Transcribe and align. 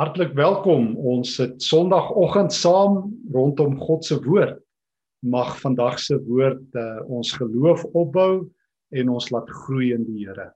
Hartlik 0.00 0.30
welkom. 0.32 0.94
Ons 0.96 1.34
sit 1.36 1.58
Sondagoggend 1.60 2.54
saam 2.56 3.10
rondom 3.34 3.74
God 3.82 4.06
se 4.06 4.16
woord. 4.24 4.54
Mag 5.20 5.50
vandag 5.60 5.98
se 6.00 6.16
woord 6.24 6.62
uh, 6.72 7.02
ons 7.04 7.34
geloof 7.36 7.82
opbou 7.92 8.46
en 8.96 9.10
ons 9.12 9.26
laat 9.28 9.50
groei 9.58 9.90
in 9.92 10.06
die 10.06 10.22
Here. 10.22 10.46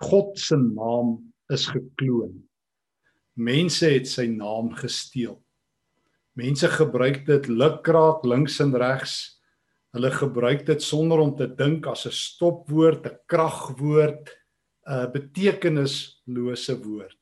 God 0.00 0.40
se 0.40 0.56
naam 0.56 1.18
is 1.52 1.66
gekloon. 1.68 2.32
Mense 3.36 3.90
het 3.92 4.08
sy 4.08 4.24
naam 4.32 4.72
gesteel. 4.80 5.36
Mense 6.40 6.72
gebruik 6.78 7.26
dit 7.28 7.50
lukraak 7.52 8.24
links 8.24 8.56
en 8.64 8.72
regs. 8.72 9.18
Hulle 9.92 10.14
gebruik 10.16 10.64
dit 10.64 10.80
sonder 10.80 11.20
om 11.26 11.36
te 11.36 11.50
dink 11.60 11.84
as 11.92 12.06
'n 12.08 12.16
stopwoord, 12.24 13.04
'n 13.04 13.20
kragwoord, 13.28 14.32
'n 14.88 15.12
betekenislose 15.12 16.80
woord. 16.80 17.20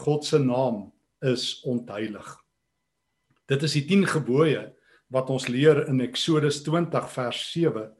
God 0.00 0.24
se 0.24 0.38
naam 0.38 0.86
is 1.20 1.60
ontheilig. 1.68 2.28
Dit 3.50 3.62
is 3.66 3.74
die 3.76 3.84
10 3.88 4.06
gebooie 4.14 4.62
wat 5.12 5.30
ons 5.30 5.48
leer 5.52 5.84
in 5.90 6.00
Eksodus 6.00 6.62
20 6.64 7.08
vers 7.12 7.40
7. 7.52 7.90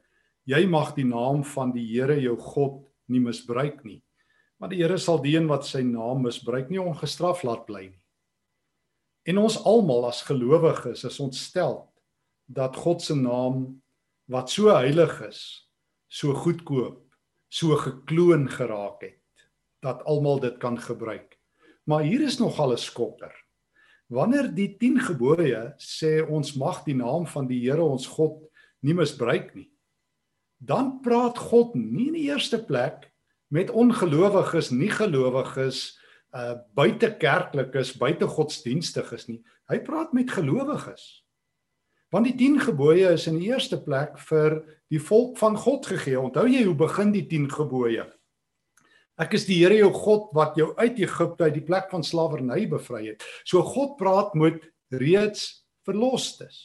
Jy 0.49 0.63
mag 0.71 0.95
die 0.97 1.07
naam 1.07 1.45
van 1.45 1.75
die 1.75 1.85
Here 1.93 2.17
jou 2.21 2.39
God 2.41 2.81
nie 3.13 3.21
misbruik 3.21 3.83
nie. 3.85 4.01
Maar 4.59 4.73
die 4.73 4.81
Here 4.81 4.99
sal 4.99 5.21
die 5.23 5.37
een 5.37 5.51
wat 5.51 5.67
sy 5.69 5.83
naam 5.85 6.25
misbruik 6.25 6.71
nie 6.73 6.81
ongestraf 6.81 7.45
laat 7.45 7.67
bly 7.69 7.89
nie. 7.91 8.03
En 9.29 9.39
ons 9.39 9.61
almal 9.69 10.09
as 10.09 10.25
gelowiges 10.27 11.05
is 11.07 11.21
ontstel 11.23 11.85
dat 12.51 12.77
God 12.77 13.03
se 13.03 13.15
naam 13.15 13.83
wat 14.33 14.51
so 14.51 14.73
heilig 14.75 15.15
is, 15.29 15.69
so 16.11 16.35
goedkoop, 16.35 17.05
so 17.53 17.77
gekloon 17.79 18.49
geraak 18.51 19.05
het 19.05 19.47
dat 19.83 20.03
almal 20.07 20.41
dit 20.43 20.59
kan 20.63 20.79
gebruik. 20.79 21.37
Maar 21.85 22.03
hier 22.03 22.23
is 22.23 22.39
nogal 22.39 22.73
'n 22.73 22.79
skokker. 22.79 23.35
Wanneer 24.07 24.55
die 24.55 24.77
10 24.77 25.01
gebooie 25.01 25.75
sê 25.79 26.21
ons 26.29 26.53
mag 26.55 26.85
die 26.85 26.95
naam 26.95 27.27
van 27.27 27.47
die 27.47 27.61
Here 27.65 27.83
ons 27.83 28.07
God 28.07 28.43
nie 28.81 28.95
misbruik 28.95 29.55
nie, 29.55 29.71
dan 30.59 31.01
praat 31.01 31.39
God 31.39 31.75
nie 31.75 32.09
in 32.09 32.19
die 32.19 32.29
eerste 32.29 32.65
plek 32.65 33.11
met 33.49 33.71
ongelowiges, 33.71 34.71
nie 34.71 34.91
gelowiges, 34.91 35.99
uh 36.33 36.55
buite 36.75 37.17
kerklikes, 37.21 37.97
buite 37.97 38.27
godsdienstiges 38.27 39.29
nie. 39.29 39.43
Hy 39.69 39.79
praat 39.85 40.13
met 40.13 40.31
gelowiges. 40.31 41.25
Want 42.13 42.29
die 42.29 42.37
10 42.37 42.61
gebooie 42.61 43.13
is 43.17 43.27
in 43.27 43.39
die 43.41 43.49
eerste 43.49 43.79
plek 43.81 44.19
vir 44.29 44.61
die 44.93 45.01
volk 45.01 45.39
van 45.41 45.57
God 45.57 45.87
gegee. 45.89 46.19
Onthou 46.21 46.45
jy 46.49 46.65
hoe 46.67 46.77
begin 46.77 47.13
die 47.13 47.25
10 47.29 47.49
gebooie? 47.53 48.05
Ek 49.23 49.37
is 49.37 49.45
die 49.47 49.61
Here 49.61 49.77
jou 49.77 49.93
God 49.95 50.31
wat 50.35 50.57
jou 50.59 50.73
uit 50.81 50.99
Egipte 51.05 51.47
uit 51.47 51.55
die 51.55 51.67
plek 51.67 51.91
van 51.93 52.03
slawerny 52.03 52.65
bevry 52.71 53.05
het. 53.13 53.25
So 53.47 53.63
God 53.63 53.95
praat 54.01 54.35
met 54.39 54.63
reeds 54.91 55.63
verlostes. 55.87 56.59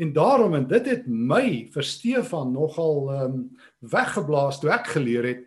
En 0.00 0.14
daarom 0.16 0.54
en 0.56 0.66
dit 0.70 0.86
het 0.88 1.06
my 1.06 1.68
vir 1.74 1.86
Stefan 1.86 2.54
nogal 2.54 3.10
ehm 3.12 3.24
um, 3.24 3.40
weggeblaas 3.92 4.60
toe 4.60 4.70
ek 4.72 4.92
geleer 4.94 5.26
het 5.28 5.46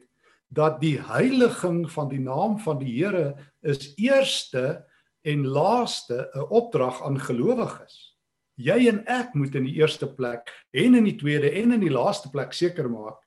dat 0.54 0.78
die 0.84 1.00
heiliging 1.02 1.88
van 1.90 2.12
die 2.12 2.22
naam 2.22 2.60
van 2.62 2.78
die 2.82 2.92
Here 3.00 3.34
is 3.66 3.94
eerste 3.98 4.84
en 5.26 5.48
laaste 5.48 6.30
'n 6.36 6.46
opdrag 6.50 7.02
aan 7.02 7.18
gelowiges. 7.18 8.14
Jy 8.56 8.88
en 8.92 9.02
ek 9.08 9.34
moet 9.34 9.56
in 9.56 9.66
die 9.66 9.80
eerste 9.82 10.06
plek 10.14 10.52
en 10.72 10.96
in 10.96 11.04
die 11.10 11.18
tweede 11.18 11.50
en 11.50 11.72
in 11.72 11.82
die 11.82 11.94
laaste 11.94 12.30
plek 12.30 12.54
seker 12.54 12.90
maak 12.90 13.18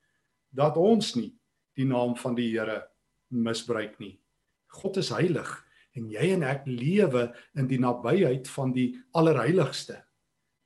dat 0.55 0.77
ons 0.77 1.15
nie 1.15 1.35
die 1.77 1.87
naam 1.87 2.17
van 2.17 2.35
die 2.35 2.51
Here 2.51 2.87
misbruik 3.29 3.99
nie. 4.01 4.17
God 4.69 4.99
is 5.01 5.13
heilig 5.15 5.49
en 5.97 6.11
jy 6.13 6.33
en 6.35 6.45
ek 6.45 6.67
lewe 6.69 7.31
in 7.57 7.69
die 7.71 7.81
nabyheid 7.81 8.49
van 8.53 8.73
die 8.77 8.91
allerheiligste, 9.17 10.03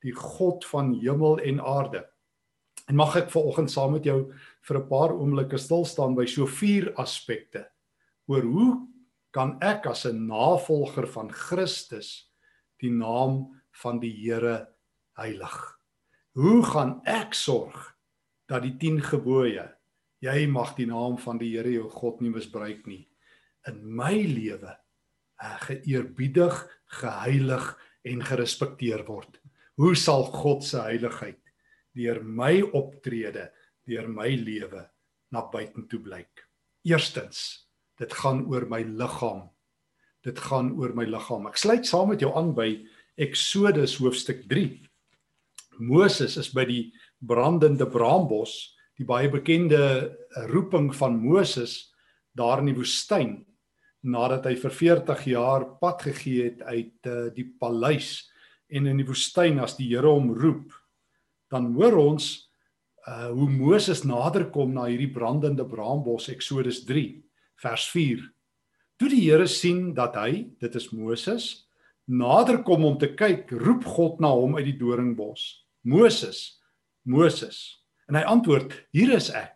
die 0.03 0.13
God 0.15 0.65
van 0.67 0.91
hemel 0.99 1.39
en 1.39 1.61
aarde. 1.63 2.03
En 2.89 2.97
mag 2.99 3.15
ek 3.15 3.31
vanoggend 3.31 3.71
saam 3.71 3.95
met 3.95 4.07
jou 4.07 4.33
vir 4.67 4.77
'n 4.77 4.87
paar 4.89 5.13
oomblikke 5.13 5.57
stil 5.57 5.85
staan 5.85 6.15
by 6.15 6.25
so 6.25 6.45
vier 6.45 6.91
aspekte 6.97 7.67
oor 8.27 8.43
hoe 8.43 8.87
kan 9.31 9.57
ek 9.61 9.87
as 9.87 10.05
'n 10.05 10.27
navolger 10.27 11.07
van 11.07 11.29
Christus 11.29 12.29
die 12.79 12.91
naam 12.91 13.61
van 13.71 13.99
die 13.99 14.11
Here 14.11 14.67
heilig? 15.17 15.77
Hoe 16.33 16.63
gaan 16.63 17.01
ek 17.05 17.33
sorg 17.33 17.95
dat 18.47 18.63
die 18.63 18.77
10 18.77 19.01
gebooie 19.01 19.71
jy 20.21 20.45
mag 20.49 20.75
die 20.77 20.87
naam 20.89 21.17
van 21.21 21.39
die 21.41 21.55
Here 21.55 21.71
jou 21.73 21.89
God 21.89 22.21
nie 22.21 22.31
misbruik 22.33 22.85
nie 22.89 23.05
in 23.69 23.81
my 23.85 24.15
lewe 24.25 24.71
uh, 24.71 25.57
geëerbiedig, 25.67 26.55
geheilig 27.01 27.67
en 28.09 28.23
gerespekteer 28.25 29.03
word. 29.05 29.37
Hoe 29.77 29.93
sal 29.97 30.25
God 30.33 30.65
se 30.65 30.81
heiligheid 30.81 31.39
deur 31.97 32.21
my 32.23 32.61
optrede, 32.77 33.49
deur 33.85 34.07
my 34.09 34.29
lewe 34.39 34.85
na 35.33 35.43
buitentoe 35.51 36.01
blyk? 36.01 36.45
Eerstens, 36.87 37.67
dit 38.01 38.13
gaan 38.21 38.45
oor 38.49 38.65
my 38.69 38.81
liggaam. 38.81 39.45
Dit 40.25 40.41
gaan 40.41 40.71
oor 40.77 40.95
my 40.97 41.05
liggaam. 41.09 41.45
Ek 41.49 41.59
sluit 41.61 41.85
saam 41.85 42.13
met 42.13 42.21
jou 42.21 42.31
aan 42.37 42.53
by 42.57 42.71
Eksodus 43.21 43.97
hoofstuk 44.01 44.45
3. 44.49 44.79
Moses 45.81 46.37
is 46.41 46.49
by 46.53 46.65
die 46.65 46.83
brandende 47.21 47.85
braambos 47.89 48.73
die 49.01 49.07
baie 49.07 49.31
bekende 49.33 49.81
eh, 49.81 50.45
roeping 50.51 50.91
van 50.95 51.17
Moses 51.19 51.91
daar 52.37 52.61
in 52.61 52.71
die 52.71 52.77
woestyn 52.77 53.39
nadat 54.01 54.47
hy 54.49 54.55
vir 54.57 54.73
40 54.73 55.25
jaar 55.29 55.65
pad 55.81 56.05
gegee 56.07 56.47
het 56.47 56.61
uit 56.65 57.09
uh, 57.09 57.27
die 57.35 57.45
paleis 57.61 58.23
en 58.73 58.87
in 58.89 58.97
die 58.97 59.05
woestyn 59.05 59.59
as 59.61 59.75
die 59.77 59.91
Here 59.91 60.09
hom 60.09 60.31
roep 60.33 60.73
dan 61.53 61.67
hoor 61.75 61.99
ons 62.01 62.31
uh, 63.05 63.29
hoe 63.29 63.49
Moses 63.51 64.01
naderkom 64.07 64.73
na 64.73 64.87
hierdie 64.89 65.11
brandende 65.13 65.67
braambos 65.69 66.31
Eksodus 66.33 66.81
3 66.89 67.03
vers 67.61 67.85
4 67.93 68.23
toe 68.97 69.11
die 69.11 69.21
Here 69.27 69.45
sien 69.45 69.91
dat 69.97 70.17
hy 70.17 70.47
dit 70.57 70.79
is 70.81 70.89
Moses 70.95 71.51
naderkom 72.09 72.87
om 72.89 72.97
te 72.97 73.11
kyk 73.13 73.53
roep 73.61 73.85
God 73.85 74.17
na 74.23 74.31
hom 74.33 74.57
uit 74.57 74.65
die 74.71 74.79
doringbos. 74.79 75.61
Moses 75.85 76.57
Moses 77.05 77.80
En 78.11 78.17
hy 78.19 78.25
antwoord: 78.27 78.73
"Hier 78.91 79.13
is 79.15 79.29
ek." 79.31 79.55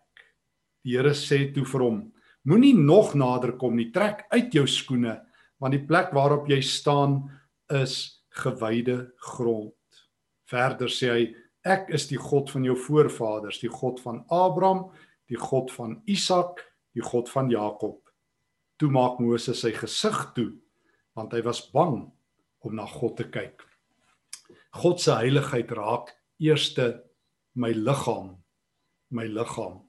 Die 0.88 0.96
Here 0.96 1.12
sê 1.12 1.52
toe 1.54 1.66
vir 1.68 1.82
hom: 1.84 2.14
"Moenie 2.48 2.74
nog 2.74 3.14
nader 3.14 3.58
kom 3.60 3.76
nie. 3.76 3.92
Trek 3.92 4.28
uit 4.32 4.54
jou 4.54 4.64
skoene, 4.66 5.20
want 5.60 5.74
die 5.76 5.84
plek 5.84 6.14
waarop 6.14 6.48
jy 6.48 6.62
staan 6.62 7.30
is 7.70 8.24
gewyde 8.30 9.12
grond." 9.20 9.76
Verder 10.48 10.88
sê 10.88 11.12
hy: 11.12 11.36
"Ek 11.66 11.90
is 11.90 12.08
die 12.08 12.18
God 12.18 12.50
van 12.50 12.64
jou 12.64 12.78
voorvaders, 12.78 13.60
die 13.60 13.70
God 13.70 14.00
van 14.00 14.24
Abraham, 14.30 14.90
die 15.28 15.36
God 15.36 15.70
van 15.72 16.02
Isak, 16.08 16.64
die 16.94 17.04
God 17.04 17.28
van 17.30 17.50
Jakob." 17.50 18.00
Toe 18.80 18.90
maak 18.90 19.20
Moses 19.20 19.60
sy 19.60 19.72
gesig 19.72 20.34
toe, 20.34 20.54
want 21.14 21.34
hy 21.34 21.42
was 21.42 21.72
bang 21.72 22.10
om 22.62 22.76
na 22.76 22.86
God 22.86 23.18
te 23.18 23.24
kyk. 23.24 23.62
God 24.72 25.00
se 25.02 25.12
heiligheid 25.12 25.72
raak 25.72 26.16
eerste 26.40 27.04
my 27.56 27.72
liggaam 27.72 28.45
my 29.14 29.28
liggaam. 29.28 29.82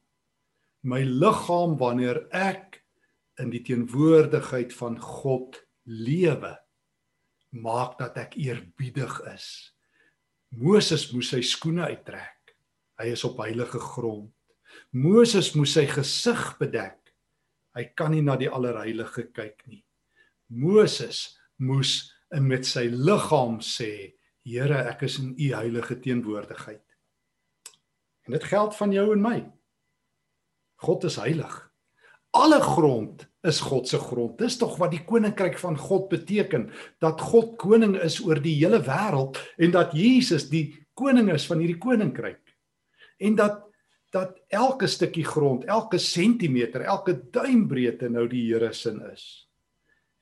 My 0.87 1.03
liggaam 1.05 1.77
wanneer 1.81 2.27
ek 2.35 2.83
in 3.43 3.51
die 3.53 3.63
teenwoordigheid 3.65 4.73
van 4.77 4.99
God 5.03 5.59
lewe 5.85 6.57
maak 7.57 7.97
dat 8.01 8.19
ek 8.21 8.37
eerbiedig 8.41 9.21
is. 9.33 9.73
Moses 10.57 11.09
moes 11.13 11.31
sy 11.33 11.43
skoene 11.45 11.89
uittrek. 11.91 12.57
Hy 13.01 13.13
is 13.13 13.25
op 13.29 13.41
heilige 13.43 13.81
grond. 13.83 14.33
Moses 14.93 15.53
moes 15.57 15.75
sy 15.77 15.87
gesig 15.91 16.43
bedek. 16.61 16.99
Hy 17.77 17.85
kan 17.97 18.13
nie 18.15 18.25
na 18.25 18.37
die 18.41 18.49
allerheilige 18.49 19.27
kyk 19.37 19.67
nie. 19.69 19.83
Moses 20.49 21.37
moes 21.61 22.13
met 22.31 22.67
sy 22.69 22.87
liggaam 22.93 23.61
sê, 23.65 24.13
Here, 24.47 24.85
ek 24.87 25.01
is 25.09 25.17
in 25.19 25.33
u 25.35 25.47
heilige 25.59 25.97
teenwoordigheid. 25.99 26.86
En 28.27 28.35
dit 28.35 28.45
geld 28.45 28.77
van 28.77 28.93
jou 28.93 29.13
en 29.15 29.23
my. 29.23 29.39
God 30.83 31.05
is 31.09 31.17
heilig. 31.17 31.55
Alle 32.37 32.61
grond 32.61 33.23
is 33.47 33.61
God 33.65 33.89
se 33.89 33.99
grond. 33.99 34.35
Dis 34.39 34.59
tog 34.61 34.75
wat 34.81 34.93
die 34.93 35.05
koninkryk 35.07 35.57
van 35.63 35.79
God 35.79 36.11
beteken, 36.13 36.69
dat 37.01 37.23
God 37.23 37.55
koning 37.61 37.95
is 38.03 38.19
oor 38.25 38.43
die 38.43 38.59
hele 38.59 38.83
wêreld 38.85 39.39
en 39.57 39.73
dat 39.73 39.95
Jesus 39.97 40.51
die 40.51 40.75
koning 40.99 41.31
is 41.33 41.47
van 41.49 41.63
hierdie 41.63 41.81
koninkryk. 41.81 42.43
En 43.23 43.39
dat 43.39 43.63
dat 44.15 44.39
elke 44.49 44.87
stukkie 44.89 45.25
grond, 45.27 45.65
elke 45.69 45.99
sentimeter, 45.99 46.87
elke 46.89 47.13
duimbreedte 47.35 48.09
nou 48.09 48.25
die 48.31 48.47
Here 48.49 48.73
se 48.73 48.95
is. 49.13 49.49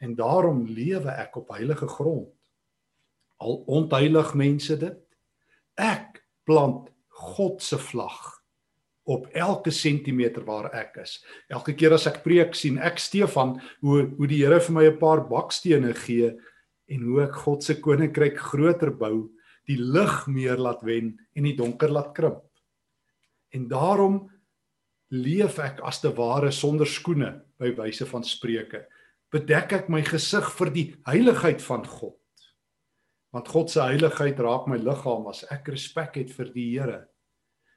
En 0.02 0.16
daarom 0.18 0.64
lewe 0.66 1.12
ek 1.14 1.36
op 1.36 1.52
heilige 1.54 1.86
grond. 1.88 2.32
Al 3.38 3.62
ontheilig 3.66 4.34
mense 4.34 4.76
dit. 4.80 4.98
Ek 5.78 6.24
plant 6.42 6.90
God 7.34 7.62
se 7.62 7.78
vlag 7.80 8.44
op 9.04 9.26
elke 9.36 9.72
sentimeter 9.74 10.44
waar 10.48 10.70
ek 10.72 10.96
is. 11.02 11.18
Elke 11.52 11.74
keer 11.76 11.92
as 11.96 12.06
ek 12.08 12.22
preek 12.24 12.56
sien 12.56 12.78
ek 12.80 13.00
Stefan 13.02 13.58
hoe 13.84 14.06
hoe 14.16 14.28
die 14.28 14.40
Here 14.42 14.60
vir 14.60 14.74
my 14.74 14.84
'n 14.88 14.98
paar 14.98 15.24
bakstene 15.28 15.92
gee 15.94 16.32
en 16.88 17.00
hoe 17.02 17.22
ek 17.24 17.36
God 17.44 17.62
se 17.62 17.74
koninkryk 17.80 18.38
groter 18.38 18.90
bou, 18.90 19.30
die 19.68 19.76
lig 19.76 20.26
meer 20.26 20.56
laat 20.56 20.82
wen 20.82 21.18
en 21.36 21.44
die 21.44 21.56
donker 21.56 21.88
laat 21.88 22.14
krimp. 22.14 22.44
En 23.52 23.68
daarom 23.68 24.30
leef 25.10 25.58
ek 25.58 25.80
as 25.86 26.00
te 26.00 26.10
ware 26.16 26.50
sonder 26.52 26.86
skoene 26.86 27.42
by 27.58 27.70
wyse 27.76 28.06
van 28.06 28.24
spreuke. 28.24 28.84
Bedek 29.32 29.72
ek 29.72 29.88
my 29.88 30.02
gesig 30.02 30.46
vir 30.58 30.70
die 30.70 30.94
heiligheid 31.06 31.62
van 31.62 31.84
God. 31.84 32.18
Want 33.32 33.48
God 33.48 33.70
se 33.70 33.80
heiligheid 33.82 34.38
raak 34.38 34.68
my 34.70 34.76
liggaam 34.76 35.26
as 35.28 35.44
ek 35.50 35.68
respek 35.68 36.16
het 36.16 36.30
vir 36.30 36.52
die 36.54 36.68
Here. 36.78 37.00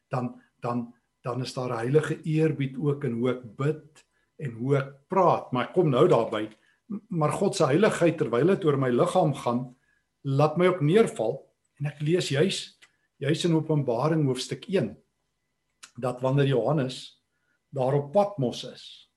Dan 0.09 0.41
dan 0.61 0.93
dan 1.21 1.41
is 1.41 1.53
daar 1.53 1.69
'n 1.69 1.77
heilige 1.77 2.21
eerbied 2.23 2.77
ook 2.77 3.03
in 3.03 3.11
hoe 3.11 3.29
ek 3.29 3.55
bid 3.55 4.05
en 4.35 4.51
hoe 4.51 4.77
ek 4.77 5.07
praat, 5.07 5.51
maar 5.51 5.67
ek 5.67 5.73
kom 5.73 5.89
nou 5.89 6.07
daarby. 6.07 6.49
Maar 7.09 7.31
God 7.31 7.55
se 7.55 7.65
heiligheid 7.65 8.17
terwyl 8.17 8.47
dit 8.47 8.65
oor 8.65 8.77
my 8.77 8.89
liggaam 8.89 9.33
gaan, 9.33 9.75
laat 10.21 10.57
my 10.57 10.67
ook 10.67 10.81
neerval 10.81 11.43
en 11.79 11.85
ek 11.85 12.01
lees 12.01 12.29
juis 12.29 12.77
juis 13.17 13.45
in 13.45 13.55
Openbaring 13.57 14.25
hoofstuk 14.25 14.67
1 14.69 14.95
dat 15.97 16.21
wanneer 16.21 16.47
Johannes 16.47 17.17
daar 17.73 17.93
op 17.97 18.11
Patmos 18.13 18.63
is. 18.63 19.09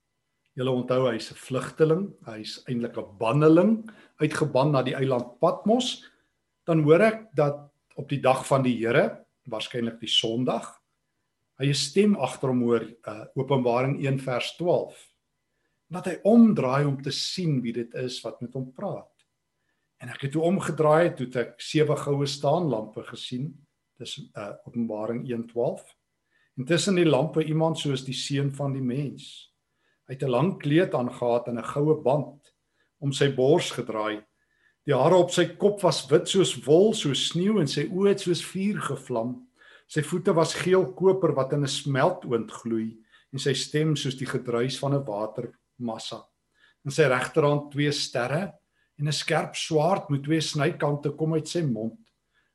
Julle 0.57 0.71
onthou 0.71 1.11
hy's 1.13 1.31
'n 1.31 1.37
vlugteling, 1.37 2.13
hy's 2.25 2.63
eintlik 2.67 2.97
'n 2.97 3.17
banneling 3.19 3.91
uitgeban 4.17 4.73
na 4.73 4.83
die 4.83 4.95
eiland 4.95 5.39
Patmos. 5.39 6.11
Dan 6.65 6.83
hoor 6.83 7.01
ek 7.01 7.35
dat 7.35 7.71
op 7.97 8.09
die 8.09 8.21
dag 8.21 8.47
van 8.47 8.63
die 8.63 8.77
Here, 8.77 9.25
waarskynlik 9.45 10.01
die 10.01 10.09
Sondag, 10.09 10.80
hy 11.61 11.69
'n 11.69 11.77
stem 11.77 12.17
agter 12.17 12.49
hom 12.49 12.63
hoor 12.65 12.85
uh, 12.89 13.25
Openbaring 13.37 14.01
1 14.01 14.19
vers 14.25 14.57
12 14.57 14.97
dat 15.91 16.07
hy 16.07 16.17
omdraai 16.25 16.87
om 16.87 17.01
te 17.03 17.11
sien 17.11 17.59
wie 17.61 17.73
dit 17.75 17.95
is 17.99 18.21
wat 18.23 18.41
met 18.41 18.55
hom 18.55 18.69
praat. 18.73 19.11
En 20.01 20.09
ek 20.09 20.23
het 20.23 20.33
toe 20.37 20.45
omgedraai 20.47 21.17
toe 21.19 21.27
ek 21.35 21.59
sewe 21.61 21.97
goue 21.99 22.27
staanlampe 22.31 23.03
gesien. 23.11 23.51
Dis 23.99 24.17
uh, 24.39 24.55
Openbaring 24.65 25.27
1:12 25.27 25.83
en 26.57 26.67
tussen 26.67 26.97
die 26.97 27.09
lampe 27.09 27.45
iemand 27.45 27.79
soos 27.79 28.05
die 28.05 28.17
seun 28.17 28.51
van 28.53 28.73
die 28.73 28.85
mens. 28.85 29.51
Hy 30.09 30.15
het 30.15 30.25
'n 30.25 30.31
lang 30.31 30.59
kleed 30.59 30.95
aangetree 30.95 31.53
en 31.53 31.59
'n 31.59 31.73
goue 31.75 32.01
band 32.03 32.55
om 33.01 33.13
sy 33.13 33.35
bors 33.35 33.71
gedraai. 33.71 34.23
Die 34.87 34.95
hare 34.95 35.17
op 35.17 35.31
sy 35.31 35.57
kop 35.57 35.83
was 35.83 36.07
wit 36.09 36.29
soos 36.29 36.57
wol 36.65 36.95
soos 36.95 37.29
sneeu 37.29 37.61
en 37.61 37.69
sy 37.69 37.85
oë 37.91 38.09
het 38.09 38.21
soos 38.21 38.45
vuur 38.45 38.81
gevlam 38.81 39.50
Sy 39.91 40.05
voete 40.07 40.31
was 40.37 40.53
geel 40.55 40.85
koper 40.95 41.33
wat 41.35 41.53
in 41.57 41.65
'n 41.67 41.69
smeltoond 41.69 42.51
gloei 42.63 42.99
en 43.33 43.39
sy 43.39 43.55
stem 43.55 43.97
soos 43.97 44.15
die 44.15 44.27
gedruis 44.27 44.79
van 44.79 44.95
'n 44.95 45.05
watermassa. 45.05 46.23
In 46.85 46.91
sy 46.91 47.09
regterhand 47.11 47.73
twee 47.73 47.91
sterre 47.93 48.55
en 48.99 49.09
'n 49.09 49.13
skerp 49.13 49.57
swaard 49.57 50.11
met 50.11 50.23
twee 50.23 50.41
snykante 50.41 51.11
kom 51.17 51.35
uit 51.35 51.49
sy 51.49 51.63
mond. 51.63 51.99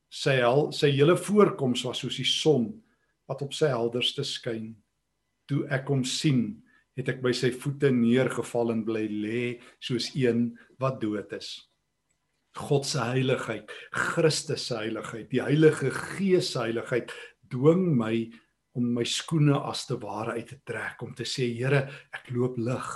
Sy 0.10 0.40
hel, 0.40 0.72
sy 0.72 0.92
hele 0.92 1.18
voorkoms 1.18 1.84
was 1.84 2.00
soos 2.00 2.16
die 2.16 2.24
son 2.24 2.82
wat 3.28 3.42
op 3.42 3.54
sy 3.54 3.68
helderste 3.68 4.24
skyn. 4.24 4.76
Toe 5.48 5.68
ek 5.70 5.88
hom 5.88 6.04
sien, 6.04 6.64
het 6.96 7.10
ek 7.10 7.22
by 7.22 7.34
sy 7.34 7.52
voete 7.52 7.92
neergeval 7.92 8.72
en 8.72 8.86
bly 8.86 9.08
lê 9.08 9.62
soos 9.80 10.16
een 10.16 10.58
wat 10.80 11.02
dood 11.02 11.34
is. 11.34 11.68
God 12.56 12.86
se 12.88 13.04
heiligheid, 13.04 13.72
Christus 13.92 14.68
se 14.69 14.78
heiligheid, 14.80 15.28
die 15.31 15.44
Heilige 15.44 15.92
Gees 15.92 16.54
se 16.54 16.62
heiligheid 16.63 17.12
dwing 17.52 17.90
my 17.98 18.13
om 18.75 18.88
my 18.96 19.04
skoene 19.07 19.57
as 19.69 19.86
te 19.88 19.98
ware 20.02 20.36
uit 20.36 20.48
te 20.52 20.60
trek 20.68 21.04
om 21.04 21.13
te 21.16 21.28
sê 21.28 21.48
Here, 21.56 21.86
ek 22.16 22.31
loop 22.36 22.57
lig. 22.60 22.90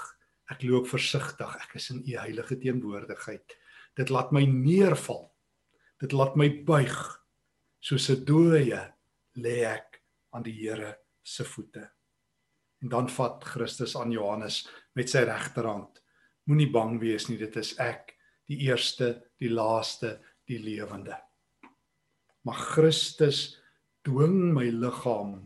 Ek 0.50 0.63
loop 0.65 0.88
versigtig. 0.89 1.51
Ek 1.61 1.75
is 1.77 1.89
in 1.94 2.01
u 2.01 2.15
heilige 2.17 2.57
teenwoordigheid. 2.59 3.56
Dit 3.95 4.09
laat 4.09 4.33
my 4.35 4.44
neerval. 4.50 5.27
Dit 6.01 6.15
laat 6.15 6.35
my 6.39 6.50
buig. 6.65 6.97
Soos 7.79 8.09
'n 8.09 8.25
dooie 8.25 8.81
lê 9.38 9.57
ek 9.65 10.01
aan 10.33 10.44
die 10.44 10.55
Here 10.55 10.97
se 11.23 11.44
voete. 11.44 11.89
En 12.81 12.89
dan 12.89 13.09
vat 13.09 13.44
Christus 13.44 13.95
aan 13.95 14.12
Johannes 14.12 14.67
met 14.95 15.09
sy 15.09 15.23
regterhand. 15.27 16.01
Moenie 16.47 16.71
bang 16.71 17.00
wees 17.00 17.29
nie, 17.29 17.38
dit 17.38 17.55
is 17.55 17.77
ek 17.79 18.15
die 18.50 18.60
eerste, 18.68 19.13
die 19.40 19.51
laaste, 19.54 20.18
die 20.50 20.60
lewende. 20.62 21.18
Maar 22.48 22.62
Christus 22.74 23.60
dwing 24.07 24.54
my 24.56 24.69
liggaam 24.74 25.44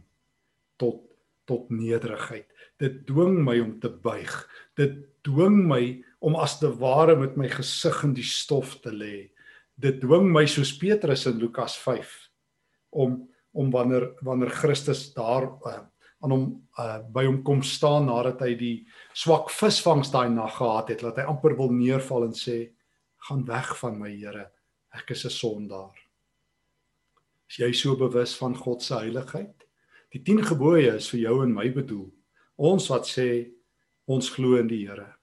tot 0.81 1.09
tot 1.43 1.67
nederigheid. 1.75 2.47
Dit 2.79 3.01
dwing 3.09 3.41
my 3.43 3.57
om 3.59 3.73
te 3.83 3.89
buig. 3.91 4.31
Dit 4.79 4.93
dwing 5.27 5.65
my 5.67 5.81
om 6.23 6.37
as 6.39 6.55
te 6.61 6.69
ware 6.79 7.17
met 7.19 7.35
my 7.35 7.49
gesig 7.51 7.97
in 8.07 8.13
die 8.15 8.23
stof 8.23 8.77
te 8.83 8.93
lê. 8.95 9.27
Dit 9.75 9.99
dwing 10.05 10.29
my 10.31 10.45
soos 10.47 10.71
Petrus 10.79 11.25
in 11.27 11.41
Lukas 11.41 11.75
5 11.83 12.13
om 13.03 13.23
om 13.53 13.67
wanneer 13.69 14.07
wanneer 14.25 14.49
Christus 14.49 15.11
daar 15.13 15.45
uh, 15.45 15.81
aan 16.23 16.31
hom 16.33 16.45
uh, 16.79 17.03
by 17.13 17.25
hom 17.27 17.43
kom 17.45 17.59
staan 17.61 18.07
nadat 18.09 18.39
hy 18.41 18.55
die 18.57 18.77
swak 19.13 19.51
visvangs 19.53 20.09
daai 20.09 20.31
nag 20.33 20.55
gehad 20.57 20.89
het, 20.89 21.03
laat 21.05 21.19
hy 21.21 21.27
amper 21.29 21.53
wil 21.59 21.69
neerval 21.69 22.25
en 22.25 22.33
sê 22.33 22.71
gaan 23.23 23.45
weg 23.45 23.77
van 23.79 23.99
my 23.99 24.11
Here. 24.11 24.51
Ek 24.91 25.09
is 25.09 25.25
'n 25.25 25.29
sondaar. 25.29 25.95
Is 27.49 27.57
jy 27.57 27.71
so 27.71 27.95
bewus 27.95 28.35
van 28.35 28.55
God 28.55 28.83
se 28.83 28.93
heiligheid? 28.93 29.67
Die 30.11 30.21
10 30.21 30.43
gebooie 30.43 30.95
is 30.95 31.09
vir 31.09 31.19
jou 31.19 31.43
en 31.43 31.53
my 31.53 31.71
bedoel. 31.71 32.11
Ons 32.57 32.87
wat 32.87 33.07
sê 33.07 33.51
ons 34.05 34.29
glo 34.29 34.57
in 34.57 34.67
die 34.67 34.87
Here. 34.87 35.15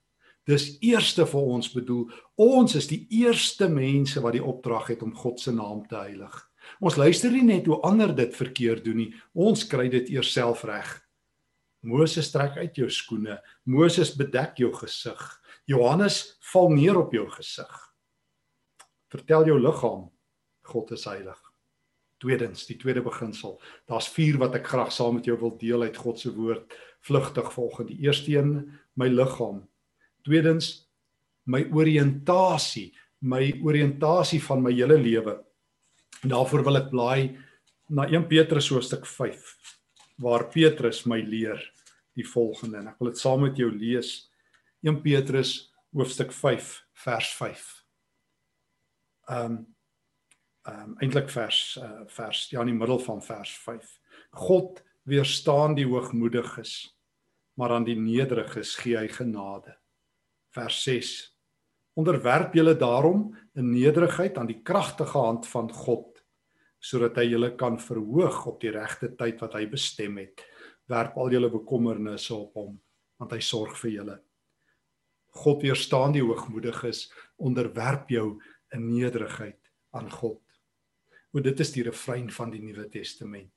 Dis 0.45 0.77
eerste 0.81 1.25
vir 1.25 1.41
ons 1.41 1.73
bedoel. 1.73 2.11
Ons 2.35 2.75
is 2.75 2.87
die 2.87 3.07
eerste 3.09 3.69
mense 3.69 4.21
wat 4.21 4.33
die 4.33 4.43
opdrag 4.43 4.87
het 4.87 5.03
om 5.03 5.15
God 5.15 5.39
se 5.39 5.51
naam 5.51 5.87
te 5.87 5.95
heilig. 5.95 6.51
Ons 6.79 6.95
luister 6.95 7.31
nie 7.31 7.43
net 7.43 7.65
hoe 7.65 7.81
ander 7.81 8.15
dit 8.15 8.35
verkeerd 8.35 8.83
doen 8.83 8.97
nie. 8.97 9.13
Ons 9.33 9.67
kry 9.67 9.89
dit 9.89 10.09
eers 10.09 10.33
self 10.33 10.63
reg. 10.63 11.07
Moses 11.81 12.31
trek 12.31 12.57
uit 12.57 12.75
jou 12.75 12.89
skoene. 12.89 13.41
Moses 13.63 14.15
bedek 14.15 14.57
jou 14.57 14.73
gesig. 14.73 15.41
Johannes 15.65 16.37
val 16.51 16.69
neer 16.69 16.97
op 16.97 17.13
jou 17.13 17.29
gesig 17.29 17.90
Vertel 19.11 19.49
jou 19.51 19.59
liggaam 19.59 20.07
God 20.71 20.91
is 20.95 21.05
heilig. 21.09 21.39
Tweedens, 22.21 22.67
die 22.69 22.77
tweede 22.79 23.01
beginsel. 23.03 23.57
Daar's 23.89 24.07
vier 24.13 24.37
wat 24.39 24.55
ek 24.59 24.69
graag 24.69 24.91
saam 24.93 25.17
met 25.17 25.27
jou 25.27 25.35
wil 25.41 25.55
deel 25.59 25.83
uit 25.87 25.97
God 25.97 26.21
se 26.21 26.31
woord 26.35 26.75
vlugtig 27.01 27.47
volgens 27.55 27.89
die 27.89 27.97
eerste 28.05 28.35
een, 28.37 28.51
my 28.93 29.09
liggaam. 29.09 29.63
Tweedens, 30.23 30.69
my 31.49 31.63
oriëntasie, 31.73 32.91
my 33.25 33.41
oriëntasie 33.65 34.39
van 34.45 34.61
my 34.61 34.71
hele 34.77 34.99
lewe. 35.01 35.39
En 36.21 36.35
daarvoor 36.35 36.63
wil 36.69 36.83
ek 36.83 36.91
blaai 36.93 37.33
na 37.89 38.05
1 38.05 38.29
Petrus 38.29 38.69
hoofstuk 38.71 39.09
5 39.09 39.51
waar 40.21 40.45
Petrus 40.53 41.01
my 41.09 41.17
leer 41.25 41.57
die 42.13 42.27
volgende 42.27 42.83
en 42.83 42.91
ek 42.93 43.01
wil 43.01 43.09
dit 43.09 43.19
saam 43.19 43.47
met 43.47 43.57
jou 43.57 43.71
lees. 43.73 44.29
1 44.85 45.01
Petrus 45.01 45.57
hoofstuk 45.89 46.29
5 46.37 46.75
vers 47.01 47.37
5 47.41 47.80
ehm 49.31 49.51
um, 49.51 49.59
ehm 50.67 50.89
um, 50.91 50.95
eintlik 51.01 51.29
vers 51.33 51.77
uh, 51.81 52.03
vers 52.05 52.43
ja 52.51 52.61
in 52.61 52.69
die 52.69 52.77
middel 52.77 52.99
van 53.01 53.21
vers 53.25 53.53
5. 53.63 53.93
God 54.45 54.83
weerstaan 55.09 55.73
die 55.75 55.87
hoogmoediges, 55.89 56.73
maar 57.57 57.73
aan 57.73 57.87
die 57.87 57.97
nederiges 57.97 58.75
gee 58.77 58.97
hy 58.97 59.07
genade. 59.09 59.73
Vers 60.53 60.83
6. 60.83 61.13
Onderwerp 61.97 62.53
julle 62.53 62.75
daarom 62.77 63.31
in 63.55 63.71
nederigheid 63.71 64.37
aan 64.37 64.47
die 64.47 64.61
kragtige 64.63 65.17
hand 65.17 65.47
van 65.47 65.71
God, 65.73 66.21
sodat 66.79 67.17
hy 67.17 67.31
julle 67.31 67.55
kan 67.55 67.79
verhoog 67.79 68.45
op 68.45 68.61
die 68.61 68.71
regte 68.71 69.11
tyd 69.17 69.41
wat 69.41 69.57
hy 69.57 69.65
bestem 69.71 70.21
het. 70.21 70.45
Werp 70.91 71.17
al 71.17 71.33
julle 71.33 71.49
bekommernisse 71.51 72.35
op 72.35 72.55
hom, 72.59 72.77
want 73.19 73.33
hy 73.35 73.41
sorg 73.43 73.75
vir 73.81 73.91
julle. 73.91 74.21
God 75.41 75.61
weerstaan 75.63 76.15
die 76.15 76.23
hoogmoediges, 76.23 77.05
onderwerp 77.39 78.09
jou 78.11 78.41
in 78.75 78.87
nederigheid 78.87 79.59
aan 79.97 80.09
God. 80.11 80.41
O 81.31 81.39
dit 81.43 81.59
is 81.63 81.71
die 81.75 81.83
refrein 81.87 82.29
van 82.31 82.51
die 82.51 82.61
Nuwe 82.63 82.87
Testament. 82.91 83.53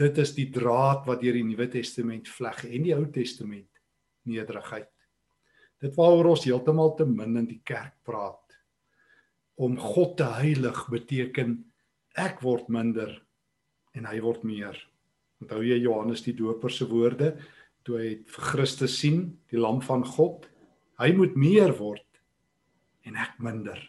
Dit 0.00 0.18
is 0.22 0.32
die 0.36 0.48
draad 0.52 1.04
wat 1.08 1.20
deur 1.20 1.36
die 1.36 1.44
Nuwe 1.44 1.68
Testament 1.68 2.28
vleg 2.32 2.64
en 2.68 2.86
die 2.86 2.94
Ou 2.96 3.04
Testament 3.12 3.68
nederigheid. 4.28 4.88
Dit 5.80 5.96
waaroor 5.96 6.34
ons 6.34 6.44
heeltemal 6.44 6.94
te 6.96 7.06
min 7.08 7.40
in 7.40 7.48
die 7.48 7.60
kerk 7.64 7.96
praat. 8.04 8.56
Om 9.60 9.76
God 9.80 10.16
te 10.20 10.28
heilig 10.40 10.80
beteken 10.92 11.58
ek 12.20 12.40
word 12.44 12.68
minder 12.72 13.12
en 13.96 14.08
hy 14.08 14.20
word 14.24 14.44
meer. 14.48 14.76
Onthou 15.40 15.62
jy 15.64 15.80
Johannes 15.80 16.24
die 16.24 16.36
Doper 16.36 16.72
se 16.72 16.88
woorde 16.88 17.34
toe 17.84 17.96
hy 17.96 18.08
vir 18.28 18.48
Christus 18.52 18.98
sien, 19.00 19.22
die 19.48 19.60
lam 19.60 19.80
van 19.84 20.04
God, 20.04 20.44
hy 21.00 21.12
moet 21.16 21.36
meer 21.40 21.72
word 21.78 22.04
en 23.08 23.16
ek 23.16 23.38
minder. 23.40 23.80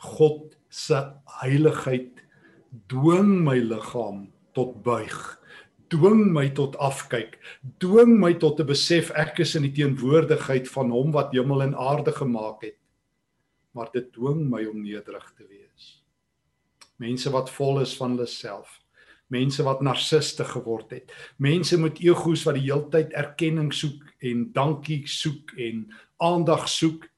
God 0.00 0.56
se 0.68 1.00
heiligheid 1.42 2.22
dwing 2.88 3.40
my 3.44 3.58
liggaam 3.58 4.28
tot 4.54 4.82
buig 4.82 5.40
dwing 5.90 6.28
my 6.32 6.46
tot 6.54 6.76
afkyk, 6.78 7.36
dwing 7.82 8.14
my 8.22 8.32
tot 8.38 8.60
'n 8.60 8.66
besef 8.66 9.10
ek 9.10 9.40
is 9.40 9.56
in 9.56 9.66
die 9.66 9.74
teenwoordigheid 9.74 10.68
van 10.68 10.90
hom 10.90 11.10
wat 11.12 11.34
hemel 11.34 11.62
en 11.62 11.74
aarde 11.74 12.12
gemaak 12.12 12.62
het. 12.62 12.78
Maar 13.74 13.90
dit 13.92 14.12
dwing 14.12 14.48
my 14.50 14.64
om 14.66 14.82
nederig 14.82 15.34
te 15.36 15.46
wees. 15.48 16.02
Mense 16.98 17.30
wat 17.30 17.50
vol 17.50 17.80
is 17.80 17.96
van 17.96 18.10
hulle 18.10 18.26
self, 18.26 18.80
mense 19.28 19.62
wat 19.62 19.82
narciste 19.82 20.44
geword 20.44 20.90
het, 20.90 21.12
mense 21.38 21.78
met 21.78 21.98
egos 21.98 22.44
wat 22.44 22.54
die 22.54 22.70
heeltyd 22.70 23.12
erkenning 23.12 23.72
soek 23.72 24.02
en 24.22 24.52
dankie 24.52 25.06
soek 25.06 25.54
en 25.58 25.90
aandag 26.18 26.68
soek 26.68 27.08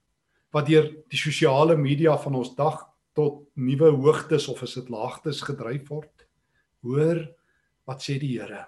wat 0.53 0.69
deur 0.69 0.89
die 1.11 1.19
sosiale 1.21 1.77
media 1.81 2.17
van 2.21 2.37
ons 2.43 2.53
dag 2.57 2.83
tot 3.17 3.43
nuwe 3.57 3.91
hoogtes 3.97 4.49
of 4.53 4.63
is 4.65 4.77
dit 4.79 4.91
laagtes 4.93 5.41
gedryf 5.45 5.89
word. 5.89 6.27
Hoor 6.85 7.25
wat 7.89 8.05
sê 8.05 8.19
die 8.21 8.37
Here? 8.39 8.67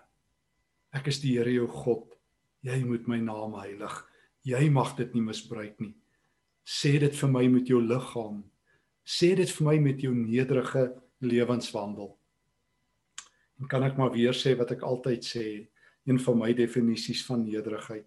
Ek 0.95 1.09
is 1.13 1.21
die 1.23 1.37
Here 1.37 1.53
jou 1.53 1.69
God. 1.69 2.09
Jy 2.65 2.81
moet 2.87 3.09
my 3.11 3.21
naam 3.21 3.57
heilig. 3.61 3.95
Jy 4.45 4.69
mag 4.73 4.95
dit 4.97 5.13
nie 5.17 5.25
misbruik 5.25 5.77
nie. 5.81 5.95
Sê 6.65 6.97
dit 7.01 7.13
vir 7.13 7.33
my 7.33 7.45
met 7.53 7.69
jou 7.69 7.81
liggaam. 7.85 8.43
Sê 9.05 9.35
dit 9.37 9.51
vir 9.59 9.67
my 9.69 9.77
met 9.85 10.01
jou 10.01 10.15
nederige 10.17 10.87
lewenswandel. 11.25 12.15
En 13.61 13.69
kan 13.69 13.85
ek 13.85 13.99
maar 14.01 14.13
weer 14.15 14.37
sê 14.37 14.55
wat 14.59 14.73
ek 14.75 14.85
altyd 14.85 15.25
sê, 15.25 15.47
een 16.05 16.19
van 16.21 16.41
my 16.41 16.51
definisies 16.57 17.23
van 17.29 17.45
nederigheid. 17.45 18.07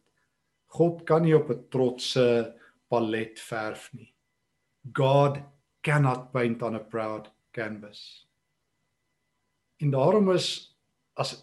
God 0.77 1.05
kan 1.07 1.24
nie 1.24 1.36
op 1.38 1.50
'n 1.50 1.69
trotse 1.69 2.53
palet 2.89 3.39
verf 3.39 3.89
nie. 3.94 4.13
God 4.96 5.41
cannot 5.84 6.32
paint 6.32 6.63
on 6.63 6.75
a 6.75 6.84
proud 6.84 7.29
canvas. 7.51 8.27
En 9.77 9.91
daarom 9.94 10.32
is 10.34 10.75
as 11.17 11.36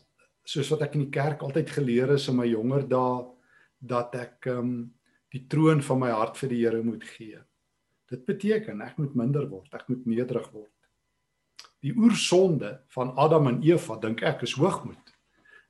soos 0.45 0.69
wat 0.73 0.85
ek 0.87 0.97
in 0.99 1.07
die 1.07 1.15
kerk 1.15 1.43
altyd 1.43 1.71
geleer 1.73 2.15
is 2.17 2.29
in 2.29 2.39
my 2.39 2.47
jonger 2.49 2.85
dae 2.89 3.25
dat 3.85 4.15
ek 4.19 4.51
ehm 4.51 4.61
um, 4.61 4.77
die 5.35 5.49
troon 5.51 5.81
van 5.83 5.99
my 5.99 6.13
hart 6.15 6.37
vir 6.39 6.53
die 6.53 6.61
Here 6.63 6.79
moet 6.87 7.03
gee. 7.03 7.41
Dit 8.07 8.21
beteken 8.23 8.85
ek 8.85 9.01
moet 9.03 9.17
minder 9.19 9.49
word, 9.51 9.73
ek 9.75 9.89
moet 9.91 10.05
nederig 10.07 10.47
word. 10.53 10.71
Die 11.83 11.91
oorsonde 11.99 12.71
van 12.95 13.11
Adam 13.19 13.49
en 13.51 13.59
Eva 13.67 13.97
dink 13.99 14.23
ek 14.23 14.45
is 14.47 14.55
hoogmoed. 14.55 15.11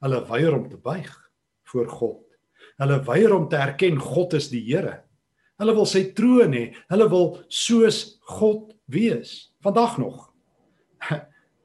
Hulle 0.04 0.20
weier 0.28 0.52
om 0.52 0.68
te 0.68 0.76
buig 0.76 1.08
voor 1.72 1.88
God. 1.88 2.20
Hulle 2.82 3.00
weier 3.08 3.32
om 3.32 3.48
te 3.48 3.56
erken 3.56 3.96
God 4.02 4.36
is 4.36 4.50
die 4.52 4.60
Here. 4.66 4.98
Hulle 5.60 5.74
wil 5.76 5.86
sy 5.86 6.08
troon 6.16 6.54
hê. 6.56 6.64
Hulle 6.90 7.08
wil 7.12 7.28
soos 7.52 8.18
God 8.34 8.72
wees. 8.90 9.52
Vandag 9.64 9.98
nog. 10.02 10.30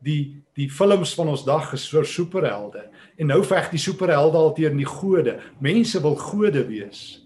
Die 0.06 0.40
die 0.60 0.68
films 0.72 1.14
van 1.16 1.30
ons 1.32 1.46
dag 1.48 1.70
is 1.76 1.86
vir 1.88 2.08
superhelde 2.08 2.82
en 3.20 3.30
nou 3.32 3.40
veg 3.48 3.70
die 3.72 3.80
superhelde 3.80 4.40
al 4.40 4.54
teen 4.56 4.80
die 4.80 4.88
gode. 4.88 5.38
Mense 5.64 6.02
wil 6.04 6.18
gode 6.20 6.66
wees. 6.68 7.22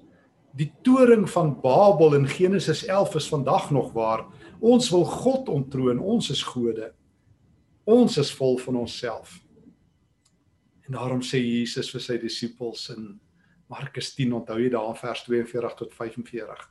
Die 0.58 0.70
toring 0.86 1.26
van 1.30 1.56
Babel 1.62 2.14
in 2.18 2.28
Genesis 2.30 2.84
11 2.86 3.16
is 3.18 3.30
vandag 3.30 3.72
nog 3.74 3.92
waar. 3.94 4.28
Ons 4.62 4.92
wil 4.94 5.06
God 5.06 5.50
ontroon. 5.50 5.98
Ons 5.98 6.30
is 6.34 6.44
gode. 6.46 6.92
Ons 7.90 8.18
is 8.22 8.30
vol 8.38 8.58
van 8.62 8.78
onsself. 8.84 9.40
En 10.86 10.98
daarom 10.98 11.22
sê 11.26 11.42
Jesus 11.42 11.90
vir 11.94 12.06
sy 12.06 12.20
disippels 12.22 12.90
in 12.94 13.16
Markus 13.72 14.14
10, 14.16 14.34
onthou 14.40 14.60
jy 14.60 14.70
daar 14.74 14.96
vers 15.00 15.24
42 15.28 15.76
tot 15.80 15.94
45. 15.96 16.64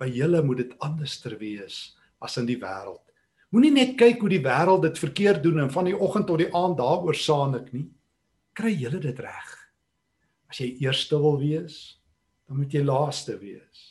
By 0.00 0.08
julle 0.12 0.42
moet 0.46 0.62
dit 0.62 0.74
anderster 0.84 1.36
wees 1.40 1.96
as 2.20 2.36
in 2.40 2.48
die 2.48 2.58
wêreld. 2.60 3.02
Moenie 3.50 3.72
net 3.74 3.96
kyk 3.98 4.20
hoe 4.22 4.30
die 4.30 4.42
wêreld 4.44 4.84
dit 4.86 4.98
verkeerd 5.00 5.42
doen 5.42 5.64
en 5.64 5.72
van 5.74 5.88
die 5.90 5.96
oggend 5.96 6.28
tot 6.30 6.38
die 6.38 6.50
aand 6.54 6.78
daaroor 6.78 7.18
saanik 7.18 7.72
nie. 7.74 7.88
Kry 8.54 8.72
julle 8.78 9.00
dit 9.02 9.18
reg. 9.20 9.48
As 10.50 10.60
jy 10.62 10.72
eerste 10.82 11.18
wil 11.18 11.38
wees, 11.40 12.00
dan 12.46 12.60
moet 12.62 12.74
jy 12.74 12.82
laaste 12.86 13.36
wees. 13.42 13.86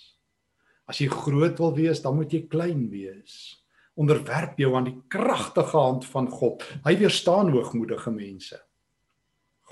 As 0.89 0.99
jy 0.99 1.09
groot 1.11 1.59
wil 1.59 1.75
wees, 1.75 2.01
dan 2.03 2.17
moet 2.17 2.33
jy 2.33 2.45
klein 2.51 2.87
wees 2.91 3.59
onderwerp 3.99 4.59
jou 4.59 4.73
aan 4.77 4.87
die 4.87 4.97
kragtige 5.11 5.75
hand 5.77 6.05
van 6.07 6.29
God. 6.31 6.63
Hy 6.85 6.95
weerstaan 7.01 7.51
hoogmoedige 7.51 8.11
mense. 8.15 8.59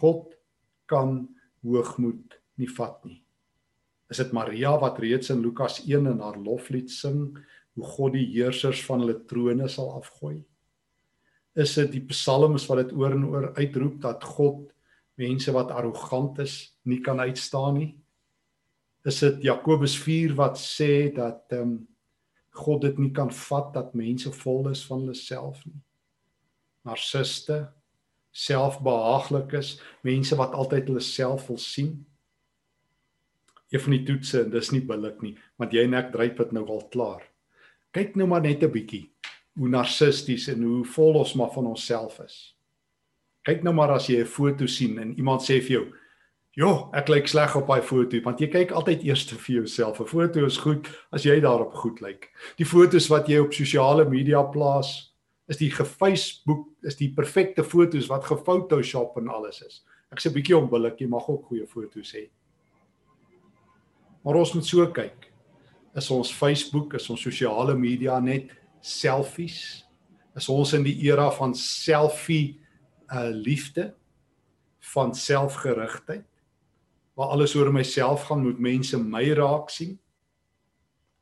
God 0.02 0.36
kan 0.92 1.22
hoogmoed 1.64 2.37
nie 2.58 2.70
vat 2.78 3.00
nie. 3.06 3.22
Is 4.12 4.22
dit 4.22 4.34
Maria 4.36 4.74
wat 4.80 5.00
reeds 5.04 5.32
in 5.34 5.44
Lukas 5.44 5.82
1 5.84 6.08
in 6.08 6.22
haar 6.24 6.38
loflied 6.40 6.92
sing 6.92 7.36
hoe 7.78 7.86
God 7.86 8.16
die 8.16 8.26
heersers 8.32 8.82
van 8.88 9.04
hulle 9.04 9.20
trone 9.30 9.68
sal 9.70 9.92
afgooi? 10.00 10.40
Is 11.58 11.76
dit 11.78 11.92
die 11.98 12.06
psalms 12.10 12.68
wat 12.70 12.86
dit 12.86 12.96
oor 12.98 13.16
en 13.16 13.26
oor 13.28 13.52
uitroep 13.58 14.00
dat 14.06 14.24
God 14.24 14.68
mense 15.18 15.52
wat 15.54 15.74
arrogant 15.74 16.40
is 16.40 16.58
nie 16.86 17.02
kan 17.06 17.20
uitstaan 17.20 17.80
nie? 17.82 17.92
Is 19.08 19.20
dit 19.24 19.46
Jakobus 19.48 19.98
4 20.04 20.36
wat 20.38 20.60
sê 20.62 21.08
dat 21.16 21.56
ehm 21.56 21.78
um, 21.78 21.78
God 22.58 22.82
dit 22.82 22.98
nie 22.98 23.12
kan 23.14 23.30
vat 23.30 23.70
dat 23.76 23.96
mense 23.98 24.32
vol 24.42 24.72
is 24.72 24.82
van 24.90 25.04
hulle 25.04 25.18
self 25.18 25.60
nie. 25.68 25.78
Narciste, 26.88 27.68
selfbehaaglik 28.34 29.54
is, 29.60 29.76
mense 30.06 30.38
wat 30.40 30.56
altyd 30.58 30.90
hulle 30.90 31.04
self 31.04 31.48
wil 31.52 31.60
sien. 31.62 32.00
Een 33.72 33.80
van 33.84 33.92
die 33.92 34.04
toetse 34.06 34.42
en 34.44 34.50
dis 34.50 34.72
nie 34.72 34.82
billik 34.82 35.22
nie, 35.22 35.36
want 35.58 35.74
jy 35.74 35.84
en 35.84 35.94
ek 35.94 36.12
dryp 36.12 36.38
dit 36.38 36.52
nou 36.52 36.66
al 36.68 36.88
klaar. 36.94 37.24
Kyk 37.94 38.16
nou 38.16 38.28
maar 38.28 38.42
net 38.42 38.64
'n 38.64 38.72
bietjie 38.72 39.10
hoe 39.58 39.70
narcisties 39.70 40.48
en 40.48 40.64
hoe 40.64 40.86
vol 40.86 41.14
ons 41.14 41.34
maar 41.34 41.52
van 41.54 41.66
onsself 41.68 42.20
is. 42.20 42.56
Kyk 43.44 43.64
nou 43.64 43.74
maar 43.74 43.92
as 43.92 44.08
jy 44.08 44.22
'n 44.22 44.26
foto 44.26 44.66
sien 44.66 45.00
en 45.00 45.18
iemand 45.18 45.42
sê 45.42 45.62
vir 45.62 45.72
jou, 45.72 45.94
Ja, 46.58 46.90
ek 46.98 47.12
lyk 47.14 47.28
sleg 47.30 47.54
op 47.54 47.68
daai 47.70 47.84
foto 47.86 48.18
want 48.26 48.40
jy 48.42 48.48
kyk 48.50 48.72
altyd 48.72 49.04
eers 49.06 49.28
vir 49.30 49.56
jouself. 49.60 50.00
'n 50.02 50.10
Foto 50.10 50.46
is 50.46 50.58
goed 50.58 50.88
as 51.14 51.24
jy 51.24 51.40
daarop 51.40 51.74
goed 51.74 52.02
lyk. 52.02 52.32
Die 52.58 52.66
fotos 52.66 53.10
wat 53.10 53.28
jy 53.30 53.38
op 53.38 53.54
sosiale 53.54 54.10
media 54.10 54.42
plaas, 54.42 55.14
is 55.48 55.58
die 55.58 55.70
ge-Facebook, 55.70 56.66
is 56.84 56.96
die 56.96 57.14
perfekte 57.14 57.64
fotos 57.64 58.10
wat 58.10 58.26
ge-Photoshop 58.26 59.18
en 59.18 59.28
alles 59.30 59.62
is. 59.62 59.84
Ek 60.12 60.20
sê 60.20 60.30
'n 60.30 60.34
bietjie 60.34 60.58
onbillik, 60.58 61.00
jy 61.00 61.08
mag 61.08 61.30
ook 61.30 61.46
goeie 61.46 61.68
fotos 61.68 62.12
hê. 62.16 62.28
Maar 64.28 64.42
ons 64.44 64.52
moet 64.58 64.68
so 64.68 64.84
kyk. 64.92 65.30
Is 65.96 66.12
ons 66.12 66.34
Facebook, 66.36 66.98
is 67.00 67.08
ons 67.10 67.24
sosiale 67.24 67.78
media 67.80 68.20
net 68.20 68.52
selfies? 68.84 69.86
Is 70.36 70.50
ons 70.52 70.76
in 70.76 70.84
die 70.84 70.98
era 71.08 71.32
van 71.32 71.56
selfie 71.56 72.60
uh 73.08 73.30
liefde 73.32 73.94
van 74.92 75.16
selfgerigtheid? 75.16 76.28
waar 77.18 77.34
alles 77.34 77.56
oor 77.58 77.72
myself 77.74 78.28
gaan, 78.30 78.44
moet 78.46 78.60
mense 78.62 78.98
my 79.02 79.24
raak 79.34 79.72
sien? 79.74 79.96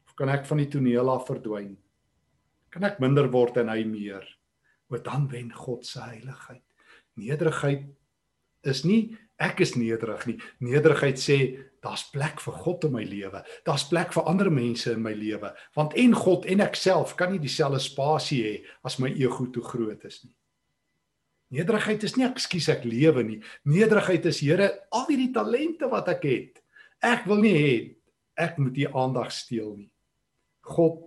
Of 0.05 0.15
kan 0.19 0.29
ek 0.29 0.43
van 0.49 0.59
die 0.59 0.67
toneel 0.67 1.07
af 1.11 1.29
verdwyn? 1.29 1.77
Kan 2.75 2.83
ek 2.83 2.99
minder 2.99 3.29
word 3.31 3.61
en 3.61 3.71
hy 3.71 3.85
meer? 3.87 4.25
Want 4.91 5.07
dan 5.07 5.29
wen 5.31 5.53
God 5.55 5.87
se 5.87 6.03
heiligheid. 6.03 6.63
Nederigheid 7.15 7.87
is 8.67 8.83
nie 8.83 9.15
ek 9.41 9.61
is 9.65 9.75
nederig 9.75 10.23
nie. 10.29 10.37
Nederigheid 10.63 11.19
sê 11.19 11.37
daar's 11.83 12.05
plek 12.11 12.39
vir 12.41 12.55
God 12.63 12.87
in 12.87 12.95
my 12.95 13.03
lewe. 13.05 13.41
Daar's 13.67 13.85
plek 13.89 14.13
vir 14.15 14.25
ander 14.29 14.49
mense 14.53 14.93
in 14.93 15.03
my 15.03 15.13
lewe, 15.15 15.51
want 15.75 15.93
en 15.99 16.15
God 16.17 16.47
en 16.49 16.63
ek 16.65 16.79
self 16.79 17.15
kan 17.19 17.33
nie 17.33 17.41
dieselfde 17.43 17.81
spasie 17.83 18.41
hê 18.45 18.55
as 18.87 18.97
my 19.01 19.11
ego 19.11 19.47
te 19.51 19.63
groot 19.63 20.07
is 20.07 20.23
nie. 20.23 20.33
Nederigheid 21.55 22.03
is 22.03 22.15
nie 22.17 22.25
ekskuus 22.25 22.69
ek 22.73 22.87
lewe 22.89 23.23
nie. 23.23 23.41
Nederigheid 23.69 24.25
is 24.31 24.41
Here, 24.41 24.71
al 24.91 25.05
hierdie 25.11 25.31
talente 25.35 25.89
wat 25.91 26.09
ek 26.15 26.25
het. 26.25 26.63
Ek 27.05 27.27
wil 27.29 27.43
nie 27.43 27.53
hê 27.55 27.75
ek 28.35 28.57
moet 28.59 28.75
u 28.81 28.87
aandag 28.97 29.29
steel 29.31 29.75
nie. 29.77 29.91
God 30.65 31.05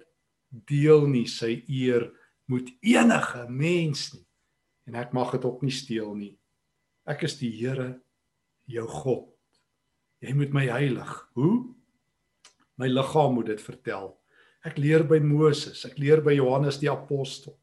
deel 0.49 1.09
nie 1.11 1.27
sy 1.29 1.59
eer 1.67 2.07
met 2.49 2.71
enige 2.81 3.45
mens 3.51 4.13
nie. 4.15 4.25
En 4.89 4.97
ek 4.97 5.13
mag 5.13 5.35
dit 5.35 5.45
ook 5.45 5.65
nie 5.67 5.75
steel 5.75 6.15
nie. 6.17 6.33
Ek 7.09 7.27
is 7.27 7.37
die 7.41 7.51
Here, 7.53 7.99
jou 8.69 8.87
God. 8.91 9.27
Jy 10.25 10.35
moet 10.37 10.55
my 10.55 10.65
heilig. 10.69 11.13
Hoe? 11.39 11.69
My 12.79 12.89
liggaam 12.91 13.39
moet 13.39 13.53
dit 13.53 13.63
vertel. 13.63 14.13
Ek 14.67 14.79
leer 14.81 15.05
by 15.07 15.21
Moses, 15.23 15.85
ek 15.87 15.99
leer 16.03 16.23
by 16.25 16.35
Johannes 16.37 16.81
die 16.83 16.91
apostel. 16.91 17.57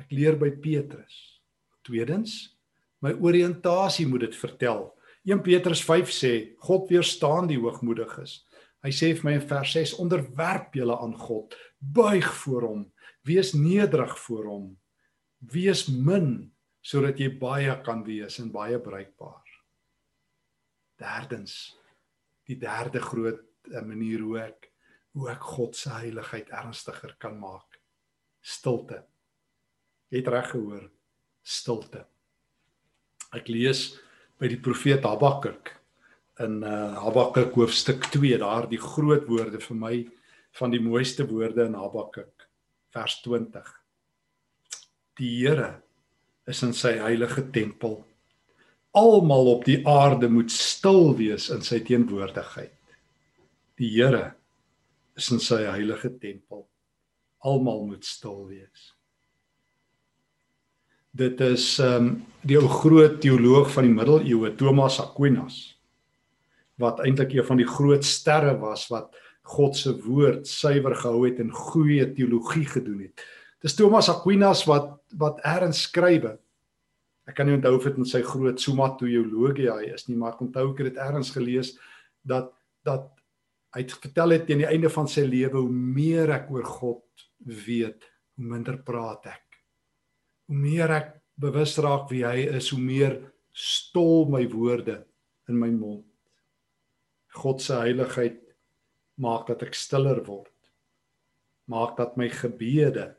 Ek 0.00 0.10
leer 0.14 0.36
by 0.38 0.50
Petrus. 0.58 1.40
Tweedens, 1.86 2.56
my 3.04 3.12
oriëntasie 3.22 4.06
moet 4.08 4.26
dit 4.26 4.36
vertel. 4.38 4.88
1 5.24 5.40
Petrus 5.44 5.80
5 5.84 6.10
sê 6.12 6.32
God 6.66 6.90
weerstaan 6.90 7.48
die 7.48 7.60
hoogmoediges. 7.60 8.42
Hy 8.84 8.92
sê 8.92 9.12
vir 9.16 9.28
my 9.28 9.36
in 9.38 9.46
vers 9.48 9.70
6 9.76 9.94
onderwerp 10.02 10.74
julle 10.76 10.96
aan 11.00 11.14
God, 11.16 11.54
buig 11.80 12.26
voor 12.42 12.66
hom, 12.68 12.82
wees 13.24 13.54
nederig 13.56 14.12
voor 14.26 14.50
hom. 14.50 14.66
Wees 15.54 15.86
min 15.88 16.50
sodat 16.84 17.20
jy 17.20 17.30
baie 17.40 17.72
kan 17.84 18.02
wees 18.04 18.36
en 18.42 18.50
baie 18.52 18.76
bruikbaar. 18.80 19.43
Derdens, 21.00 21.74
die 22.46 22.58
derde 22.60 23.00
groot 23.02 23.42
eh, 23.72 23.82
manier 23.82 24.22
hoe 24.24 24.38
ek 24.48 24.70
hoe 25.14 25.28
ek 25.30 25.44
God 25.46 25.76
se 25.78 25.92
heiligheid 25.94 26.48
ernstiger 26.50 27.12
kan 27.22 27.36
maak. 27.38 27.78
Stilte. 28.42 29.04
Het 30.10 30.26
reg 30.28 30.48
gehoor 30.50 30.88
stilte. 31.44 32.02
Ek 33.34 33.46
lees 33.52 33.92
by 34.40 34.50
die 34.50 34.58
profeet 34.58 35.06
Habakuk 35.06 35.70
in 36.42 36.64
uh, 36.66 36.96
Habakuk 36.98 37.54
hoofstuk 37.54 38.08
2, 38.10 38.40
daar 38.42 38.66
die 38.70 38.80
groot 38.80 39.28
woorde 39.30 39.60
vir 39.62 39.78
my 39.78 39.94
van 40.58 40.74
die 40.74 40.82
mooiste 40.82 41.26
woorde 41.30 41.68
in 41.68 41.76
Habakuk 41.78 42.48
vers 42.94 43.20
20. 43.22 43.70
Die 45.20 45.30
Here 45.44 45.76
is 46.50 46.62
in 46.66 46.74
sy 46.74 46.96
heilige 46.98 47.46
tempel. 47.54 48.00
Almal 48.94 49.50
op 49.56 49.64
die 49.66 49.80
aarde 49.88 50.28
moet 50.30 50.52
stil 50.54 51.16
wees 51.18 51.48
in 51.50 51.64
sy 51.66 51.80
teenwoordigheid. 51.82 52.76
Die 53.80 53.90
Here 53.96 54.34
is 55.18 55.30
in 55.34 55.42
sy 55.42 55.64
heilige 55.66 56.12
tempel. 56.22 56.68
Almal 57.42 57.84
moet 57.88 58.06
stil 58.06 58.44
wees. 58.50 58.92
Dit 61.14 61.42
is 61.42 61.66
ehm 61.82 62.06
um, 62.06 62.14
die 62.44 62.58
ou 62.58 62.68
groot 62.68 63.20
teoloog 63.22 63.70
van 63.72 63.86
die 63.86 63.94
middeleeue 63.94 64.50
Thomas 64.58 64.98
Aquinas 65.00 65.74
wat 66.82 66.98
eintlik 67.04 67.32
een 67.32 67.46
van 67.46 67.60
die 67.60 67.68
groot 67.68 68.04
sterre 68.04 68.56
was 68.58 68.88
wat 68.90 69.14
God 69.54 69.76
se 69.76 69.92
woord 70.02 70.48
suiwer 70.48 70.96
gehou 70.98 71.22
het 71.26 71.38
en 71.40 71.52
goeie 71.54 72.06
teologie 72.16 72.66
gedoen 72.66 73.06
het. 73.06 73.22
Dis 73.62 73.76
Thomas 73.78 74.08
Aquinas 74.10 74.64
wat 74.68 74.90
wat 75.14 75.38
erns 75.46 75.84
skrywe. 75.86 76.34
Ek 77.24 77.38
kan 77.38 77.48
nie 77.48 77.56
onthou 77.56 77.78
of 77.78 77.86
dit 77.88 77.98
in 78.00 78.08
sy 78.08 78.20
groot 78.26 78.60
Summa 78.60 78.90
Theologiae 79.00 79.94
is 79.94 80.08
nie, 80.10 80.16
maar 80.20 80.34
ek 80.34 80.42
onthou 80.44 80.66
ek 80.72 80.82
het 80.82 80.92
dit 80.92 81.02
erns 81.06 81.32
gelees 81.34 81.74
dat 82.24 82.52
dat 82.84 83.08
hy 83.74 83.80
het 83.82 83.94
vertel 83.96 84.34
het 84.36 84.44
teen 84.46 84.60
die 84.60 84.68
einde 84.68 84.90
van 84.92 85.08
sy 85.10 85.24
lewe 85.26 85.56
hoe 85.56 85.72
meer 85.72 86.30
ek 86.36 86.50
oor 86.52 86.66
God 86.68 87.24
weet, 87.44 88.04
hoe 88.36 88.50
minder 88.52 88.76
praat 88.86 89.26
ek. 89.32 89.58
Hoe 90.46 90.58
meer 90.60 90.92
ek 90.94 91.08
bewus 91.40 91.74
raak 91.82 92.06
wie 92.12 92.22
hy 92.26 92.44
is, 92.58 92.68
hoe 92.70 92.80
meer 92.80 93.16
stol 93.54 94.28
my 94.30 94.44
woorde 94.52 95.00
in 95.48 95.58
my 95.58 95.70
mond. 95.72 96.04
God 97.34 97.62
se 97.62 97.80
heiligheid 97.80 98.38
maak 99.18 99.48
dat 99.50 99.64
ek 99.66 99.74
stiller 99.78 100.20
word. 100.26 100.52
Maak 101.70 101.96
dat 101.98 102.18
my 102.20 102.28
gebede 102.30 103.14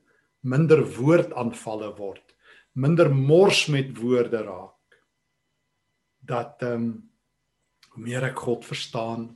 minder 0.46 0.84
woordaanvalle 0.86 1.90
word, 1.98 2.35
minder 2.76 3.10
mors 3.16 3.66
met 3.72 3.96
woorde 3.98 4.44
raak. 4.44 5.02
Dat 6.26 6.64
ehm 6.64 6.74
um, 6.74 6.88
hoe 7.96 8.04
meer 8.04 8.26
ek 8.28 8.42
God 8.44 8.66
verstaan, 8.68 9.30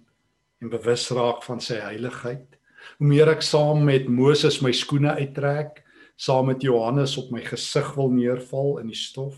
en 0.60 0.72
bewus 0.72 1.08
raak 1.16 1.44
van 1.48 1.62
sy 1.64 1.80
heiligheid. 1.80 2.58
Hoe 3.00 3.08
meer 3.08 3.32
ek 3.32 3.44
saam 3.46 3.86
met 3.88 4.10
Moses 4.12 4.60
my 4.64 4.74
skoene 4.76 5.14
uittrek, 5.20 5.84
saam 6.20 6.50
met 6.52 6.64
Johannes 6.64 7.16
op 7.20 7.32
my 7.32 7.44
gesig 7.46 7.94
wil 7.96 8.12
neerval 8.12 8.82
in 8.82 8.92
die 8.92 9.00
stof, 9.00 9.38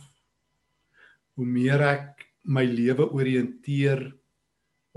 hoe 1.38 1.46
meer 1.46 1.84
ek 1.86 2.26
my 2.42 2.64
lewe 2.66 3.06
orienteer 3.14 4.08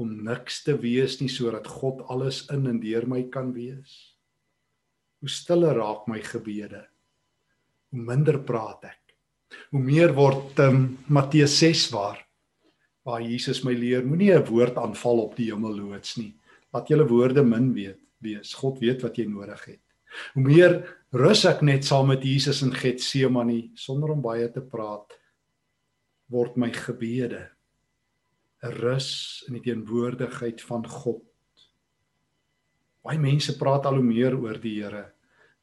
om 0.00 0.10
niks 0.24 0.62
te 0.64 0.74
wees 0.80 1.18
nie 1.20 1.30
sodat 1.30 1.68
God 1.70 2.00
alles 2.10 2.46
in 2.52 2.64
en 2.70 2.80
deur 2.82 3.04
my 3.08 3.22
kan 3.32 3.52
wees. 3.54 4.16
Hoe 5.20 5.30
stiller 5.30 5.76
raak 5.78 6.08
my 6.10 6.18
gebede. 6.24 6.86
Hoe 7.94 8.02
minder 8.02 8.40
praat 8.42 8.88
ek. 8.90 9.14
Hoe 9.70 9.78
meer 9.78 10.10
word 10.16 10.58
um, 10.64 10.96
Matteus 11.06 11.54
6 11.62 11.92
waar 11.94 12.18
waar 13.04 13.20
Jesus 13.20 13.60
my 13.66 13.74
leer, 13.76 14.00
moenie 14.00 14.32
'n 14.32 14.46
woord 14.48 14.78
aanval 14.80 15.18
op 15.28 15.34
die 15.36 15.50
hemel 15.52 15.76
loods 15.76 16.16
nie. 16.16 16.32
Laat 16.72 16.88
julle 16.88 17.04
woorde 17.04 17.42
min 17.44 17.74
weet, 17.74 18.00
wees. 18.18 18.54
God 18.54 18.80
weet 18.80 19.02
wat 19.04 19.18
jy 19.18 19.26
nodig 19.28 19.60
het. 19.64 19.82
Hoe 20.32 20.42
meer 20.42 20.72
rus 21.12 21.44
ek 21.44 21.60
net 21.62 21.84
saam 21.84 22.08
met 22.08 22.24
Jesus 22.24 22.62
in 22.62 22.72
Getsemane 22.72 23.70
sonder 23.74 24.10
om 24.10 24.22
baie 24.22 24.48
te 24.48 24.62
praat, 24.62 25.12
word 26.32 26.56
my 26.56 26.70
gebede 26.72 27.50
'n 28.64 28.72
rus 28.80 29.44
in 29.48 29.60
die 29.60 29.70
teenwoordigheid 29.70 30.62
van 30.62 30.88
God. 30.88 31.22
Baie 33.04 33.18
mense 33.18 33.58
praat 33.58 33.84
al 33.86 34.00
hoe 34.00 34.02
meer 34.02 34.34
oor 34.34 34.58
die 34.58 34.82
Here. 34.82 35.12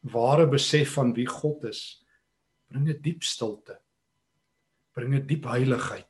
Ware 0.04 0.48
besef 0.48 0.94
van 0.94 1.14
wie 1.14 1.26
God 1.26 1.64
is, 1.66 2.06
bring 2.72 2.88
'n 2.90 3.02
diep 3.02 3.24
stilte. 3.24 3.80
Bring 4.96 5.14
'n 5.16 5.28
diep 5.28 5.46
heiligheid 5.46 6.08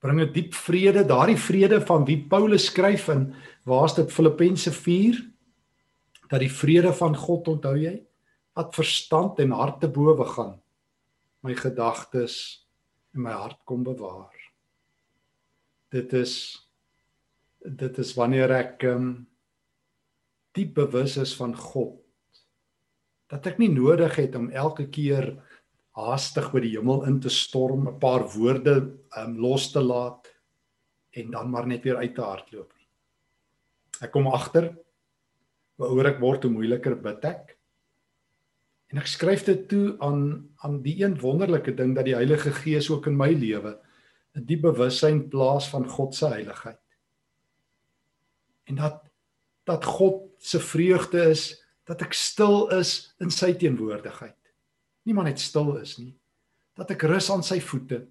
bring 0.00 0.20
'n 0.20 0.32
diep 0.32 0.54
vrede, 0.54 1.04
daardie 1.04 1.38
vrede 1.38 1.80
van 1.80 2.04
wie 2.04 2.20
Paulus 2.28 2.68
skryf 2.70 3.08
in 3.08 3.34
waar's 3.64 3.94
dit 3.94 4.12
Filippense 4.12 4.72
4 4.72 5.18
dat 6.28 6.40
die 6.40 6.52
vrede 6.52 6.92
van 6.92 7.16
God 7.16 7.48
onthou 7.48 7.74
jy 7.76 7.96
wat 8.54 8.74
verstand 8.74 9.38
en 9.38 9.50
hart 9.50 9.80
te 9.80 9.88
bowe 9.88 10.24
gaan 10.24 10.58
my 11.42 11.54
gedagtes 11.54 12.66
en 13.14 13.22
my 13.22 13.32
hart 13.32 13.60
kom 13.64 13.82
bewaar. 13.82 14.34
Dit 15.90 16.12
is 16.12 16.34
dit 17.58 17.98
is 17.98 18.14
wanneer 18.14 18.50
ek 18.54 18.82
um, 18.86 19.26
diep 20.54 20.74
bewus 20.74 21.16
is 21.16 21.34
van 21.34 21.56
God 21.56 21.98
dat 23.28 23.46
ek 23.46 23.58
nie 23.60 23.70
nodig 23.72 24.16
het 24.16 24.36
om 24.38 24.50
elke 24.50 24.88
keer 24.88 25.34
haastig 25.98 26.48
by 26.52 26.62
die 26.62 26.74
hemel 26.76 27.04
in 27.08 27.18
te 27.20 27.30
storm, 27.32 27.88
'n 27.88 27.98
paar 27.98 28.24
woorde 28.36 28.74
um, 29.18 29.36
los 29.38 29.72
te 29.72 29.80
laat 29.80 30.28
en 31.12 31.30
dan 31.30 31.50
maar 31.50 31.66
net 31.66 31.84
weer 31.84 31.96
uit 31.96 32.14
te 32.14 32.22
hardloop 32.22 32.72
nie. 32.76 32.88
Ek 34.00 34.12
kom 34.12 34.28
agter 34.28 34.76
hoe 35.78 35.86
ouer 35.86 36.06
ek 36.14 36.20
word, 36.20 36.42
hoe 36.42 36.52
moeiliker 36.52 36.96
bid 36.96 37.24
ek. 37.24 37.56
En 38.88 38.98
ek 38.98 39.10
skryf 39.10 39.44
dit 39.44 39.68
toe 39.68 39.96
aan 40.00 40.48
aan 40.64 40.80
die 40.82 41.02
een 41.02 41.18
wonderlike 41.20 41.74
ding 41.76 41.94
dat 41.94 42.06
die 42.08 42.16
Heilige 42.16 42.50
Gees 42.50 42.90
ook 42.90 43.06
in 43.06 43.16
my 43.16 43.32
lewe 43.32 43.78
'n 44.36 44.46
diep 44.46 44.62
bewussyn 44.62 45.28
plaas 45.28 45.68
van 45.68 45.88
God 45.88 46.14
se 46.14 46.26
heiligheid. 46.26 46.80
En 48.66 48.74
dat 48.76 49.04
dat 49.64 49.84
God 49.84 50.30
se 50.38 50.60
vreugde 50.60 51.30
is 51.30 51.64
dat 51.88 52.02
ek 52.04 52.12
stil 52.14 52.68
is 52.76 53.14
in 53.24 53.32
sy 53.32 53.54
teenwoordigheid 53.56 54.38
nie 55.08 55.16
maar 55.16 55.30
net 55.30 55.40
stil 55.40 55.72
is 55.80 55.96
nie. 55.96 56.12
Dat 56.76 56.92
ek 56.92 57.06
rus 57.08 57.30
aan 57.32 57.44
sy 57.46 57.58
voete. 57.64 58.02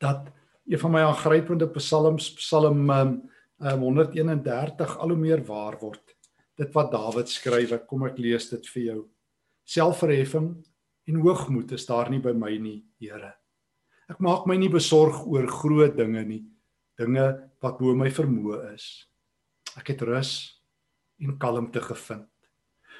Dat 0.00 0.30
een 0.66 0.80
van 0.82 0.94
my 0.94 1.02
aangrypende 1.08 1.68
psalms 1.74 2.30
Psalm 2.38 2.86
um, 2.90 3.16
um, 3.58 3.82
131 3.82 4.94
al 5.02 5.14
hoe 5.14 5.18
meer 5.18 5.42
waar 5.46 5.78
word. 5.82 6.14
Dit 6.56 6.72
wat 6.76 6.92
Dawid 6.94 7.28
skryf, 7.28 7.74
kom 7.90 8.06
ek 8.08 8.20
lees 8.22 8.48
dit 8.52 8.70
vir 8.74 8.84
jou. 8.84 9.00
Selfverheffing 9.66 10.52
en 11.10 11.18
hoogmoed 11.22 11.74
is 11.76 11.86
daar 11.86 12.10
nie 12.10 12.22
by 12.22 12.32
my 12.34 12.54
nie, 12.62 12.80
Here. 13.02 13.34
Ek 14.06 14.22
maak 14.22 14.46
my 14.46 14.54
nie 14.58 14.70
besorg 14.70 15.24
oor 15.26 15.48
groot 15.50 15.96
dinge 15.98 16.22
nie, 16.24 16.44
dinge 16.98 17.26
wat 17.62 17.78
bo 17.82 17.94
my 17.98 18.08
vermoë 18.14 18.62
is. 18.72 18.86
Ek 19.76 19.90
het 19.92 20.06
rus 20.06 20.32
en 21.20 21.34
kalmte 21.42 21.82
gevind 21.82 22.30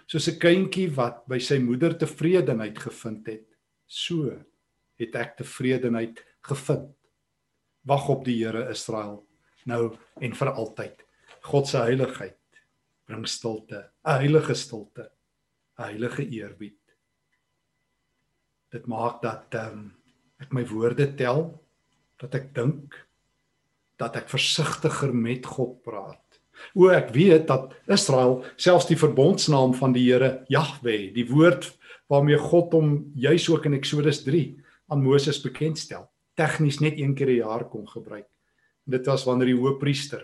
soos 0.06 0.28
'n 0.28 0.38
kindjie 0.38 0.90
wat 0.94 1.26
by 1.26 1.38
sy 1.38 1.58
moeder 1.58 1.96
tevredenheid 1.98 2.78
gevind 2.78 3.26
het, 3.26 3.46
so 3.86 4.30
het 4.98 5.14
ek 5.14 5.36
tevredenheid 5.36 6.22
gevind. 6.42 6.94
Wag 7.84 8.08
op 8.08 8.24
die 8.24 8.38
Here 8.44 8.70
Israel 8.70 9.26
nou 9.66 9.96
en 10.20 10.32
vir 10.32 10.52
altyd. 10.52 11.02
God 11.42 11.66
se 11.66 11.78
heiligheid 11.78 12.38
bring 13.06 13.26
stilte, 13.26 13.90
'n 14.04 14.18
heilige 14.18 14.54
stilte, 14.54 15.10
'n 15.78 15.82
heilige 15.82 16.28
eerbied. 16.28 16.80
Dit 18.70 18.86
maak 18.86 19.22
dat 19.22 19.54
um, 19.54 19.94
ek 20.40 20.52
my 20.52 20.64
woorde 20.66 21.14
tel, 21.14 21.64
dat 22.18 22.34
ek 22.34 22.54
dink, 22.54 23.06
dat 23.96 24.16
ek 24.16 24.28
versigtiger 24.28 25.14
met 25.14 25.46
God 25.46 25.82
praat 25.82 26.25
O 26.74 26.88
ek 26.92 27.12
weet 27.14 27.46
dat 27.48 27.74
Israel 27.86 28.44
selfs 28.56 28.88
die 28.88 28.98
verbondsnaam 28.98 29.74
van 29.74 29.92
die 29.92 30.04
Here 30.06 30.44
Jahwe, 30.48 31.12
die 31.14 31.26
woord 31.28 31.70
waarmee 32.10 32.38
God 32.38 32.72
hom 32.76 33.12
juis 33.14 33.48
ook 33.50 33.66
in 33.66 33.76
Eksodus 33.78 34.22
3 34.24 34.56
aan 34.92 35.02
Moses 35.02 35.40
bekendstel, 35.42 36.06
tegnies 36.38 36.80
net 36.80 36.98
een 36.98 37.14
keer 37.14 37.30
'n 37.30 37.42
jaar 37.42 37.68
kon 37.68 37.88
gebruik. 37.88 38.28
En 38.86 38.92
dit 38.92 39.06
was 39.06 39.24
wanneer 39.24 39.46
die 39.46 39.60
hoëpriester 39.60 40.22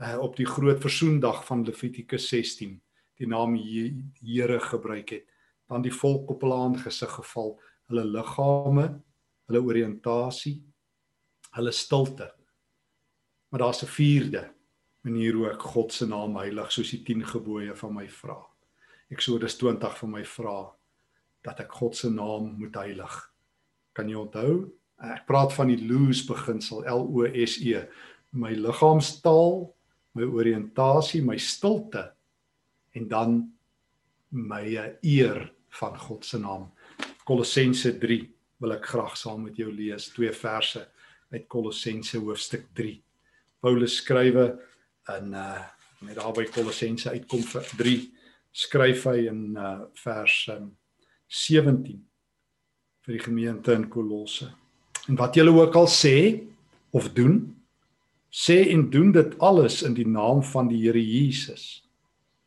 uh, 0.00 0.18
op 0.20 0.36
die 0.36 0.46
groot 0.46 0.80
versoendag 0.80 1.44
van 1.46 1.64
Levitikus 1.64 2.28
16 2.28 2.80
die 3.16 3.26
naam 3.26 3.56
Here 3.56 4.60
gebruik 4.60 5.08
het, 5.10 5.24
dan 5.68 5.82
die 5.82 5.92
volk 5.92 6.30
op 6.30 6.40
hulle 6.40 6.54
aangesig 6.54 7.10
geval, 7.10 7.60
hulle 7.88 8.04
liggame, 8.04 9.02
hulle 9.48 9.62
oriëntasie, 9.62 10.62
hulle 11.56 11.72
stilte. 11.72 12.34
Maar 13.48 13.60
daar's 13.60 13.82
'n 13.82 13.86
vierde 13.86 14.55
manier 15.06 15.36
hoe 15.38 15.50
ek 15.52 15.62
God 15.74 15.94
se 15.94 16.08
naam 16.10 16.36
heilig 16.40 16.72
soos 16.74 16.90
die 16.90 17.02
10 17.06 17.24
gebooie 17.30 17.74
van 17.78 17.94
my 17.94 18.06
vra. 18.10 18.40
Eksodus 19.12 19.54
20 19.60 19.94
van 20.00 20.12
my 20.16 20.24
vra 20.26 20.58
dat 21.46 21.62
ek 21.62 21.78
God 21.78 21.94
se 21.94 22.10
naam 22.10 22.56
moet 22.58 22.74
heilig. 22.74 23.14
Kan 23.94 24.10
jy 24.10 24.18
onthou? 24.18 24.66
Ek 24.98 25.26
praat 25.28 25.54
van 25.54 25.70
die 25.70 25.78
loos 25.86 26.24
beginsel 26.26 26.82
L 26.90 27.06
O 27.06 27.26
S 27.28 27.58
E. 27.62 27.84
My 28.36 28.50
liggaamstaal, 28.56 29.66
my 30.16 30.26
oriëntasie, 30.26 31.22
my 31.24 31.36
stilte 31.38 32.08
en 32.96 33.08
dan 33.08 33.36
my 34.32 34.64
eer 35.04 35.46
van 35.78 35.96
God 36.00 36.24
se 36.24 36.40
naam. 36.40 36.70
Kolossense 37.28 37.94
3 38.00 38.22
wil 38.62 38.74
ek 38.76 38.88
graag 38.90 39.16
saam 39.20 39.44
met 39.46 39.58
jou 39.60 39.68
lees 39.72 40.08
twee 40.14 40.32
verse 40.32 40.82
uit 41.32 41.44
Kolossense 41.52 42.18
hoofstuk 42.22 42.70
3. 42.76 42.96
Paulus 43.60 44.00
skrywe 44.00 44.46
in 45.18 45.32
uh 45.34 45.62
met 46.04 46.18
daarby 46.18 46.44
Kolossense 46.52 47.08
uitkom 47.08 47.40
vir 47.40 47.68
3 47.80 47.94
skryf 48.52 49.06
hy 49.08 49.26
in 49.30 49.56
uh 49.56 49.86
vers 50.02 50.34
um, 50.52 50.68
17 51.28 52.02
vir 53.06 53.14
die 53.14 53.22
gemeente 53.22 53.72
in 53.72 53.88
Kolosse. 53.88 54.50
En 55.08 55.16
wat 55.16 55.38
julle 55.38 55.54
ook 55.54 55.76
al 55.78 55.88
sê 55.90 56.42
of 56.90 57.08
doen, 57.14 57.38
sê 58.30 58.58
en 58.72 58.88
doen 58.90 59.12
dit 59.14 59.38
alles 59.38 59.82
in 59.86 59.94
die 59.94 60.06
naam 60.08 60.42
van 60.42 60.68
die 60.68 60.82
Here 60.84 61.02
Jesus 61.02 61.82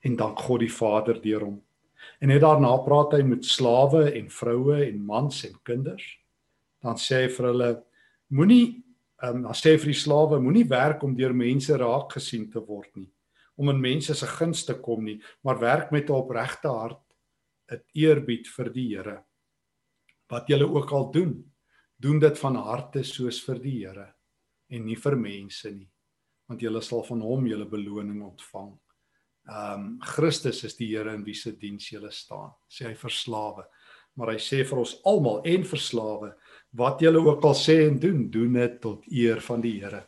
en 0.06 0.16
dank 0.20 0.40
God 0.40 0.62
die 0.64 0.72
Vader 0.72 1.20
deur 1.22 1.44
hom. 1.48 1.58
En 2.20 2.32
net 2.32 2.44
daarna 2.44 2.72
praat 2.84 3.16
hy 3.18 3.24
met 3.28 3.48
slawe 3.48 4.06
en 4.16 4.30
vroue 4.32 4.78
en 4.86 5.00
mans 5.08 5.44
en 5.48 5.56
kinders. 5.68 6.06
Dan 6.84 7.00
sê 7.00 7.26
hy 7.26 7.32
vir 7.36 7.50
hulle 7.52 7.72
moenie 8.36 8.80
ehm 9.22 9.36
um, 9.36 9.44
dan 9.44 9.56
sê 9.58 9.74
hy 9.74 9.80
vir 9.82 9.92
die 9.92 10.02
slawe 10.02 10.40
moenie 10.40 10.68
werk 10.70 11.04
om 11.04 11.16
deur 11.16 11.34
mense 11.36 11.76
raak 11.78 12.14
gesien 12.16 12.48
te 12.52 12.62
word 12.64 12.92
nie, 12.96 13.10
om 13.60 13.70
in 13.70 13.82
mense 13.82 14.16
se 14.16 14.28
guns 14.28 14.64
te 14.66 14.78
kom 14.80 15.04
nie, 15.04 15.20
maar 15.44 15.60
werk 15.60 15.92
met 15.92 16.10
'n 16.10 16.16
opregte 16.16 16.70
hart, 16.70 17.04
'n 17.72 17.82
eerbied 17.94 18.48
vir 18.48 18.70
die 18.74 18.96
Here. 18.96 19.24
Wat 20.30 20.48
julle 20.48 20.68
ook 20.68 20.92
al 20.92 21.12
doen, 21.12 21.52
doen 22.00 22.20
dit 22.20 22.40
van 22.40 22.56
harte 22.56 23.04
soos 23.04 23.42
vir 23.44 23.60
die 23.60 23.86
Here 23.86 24.14
en 24.70 24.86
nie 24.86 24.96
vir 24.96 25.16
mense 25.16 25.72
nie, 25.72 25.90
want 26.48 26.62
julle 26.62 26.82
sal 26.82 27.04
van 27.04 27.22
hom 27.22 27.48
julle 27.48 27.66
beloning 27.66 28.22
ontvang. 28.24 28.80
Ehm 29.50 29.74
um, 29.74 30.00
Christus 30.02 30.64
is 30.64 30.76
die 30.78 30.96
Here 30.96 31.14
in 31.14 31.26
wie 31.26 31.34
se 31.34 31.52
diens 31.52 31.92
jy 31.92 32.10
staan, 32.10 32.54
sê 32.70 32.88
hy 32.88 32.94
vir 32.94 33.12
slawe. 33.12 33.64
Maar 34.16 34.34
hy 34.34 34.38
sê 34.38 34.64
vir 34.68 34.80
ons 34.80 35.02
almal 35.06 35.42
en 35.46 35.64
vir 35.64 35.80
slawe, 35.80 36.36
wat 36.78 37.02
julle 37.02 37.22
ook 37.26 37.44
al 37.44 37.56
sê 37.58 37.88
en 37.88 38.00
doen, 38.00 38.30
doen 38.30 38.54
dit 38.54 38.82
tot 38.82 39.06
eer 39.12 39.42
van 39.42 39.62
die 39.62 39.80
Here. 39.82 40.04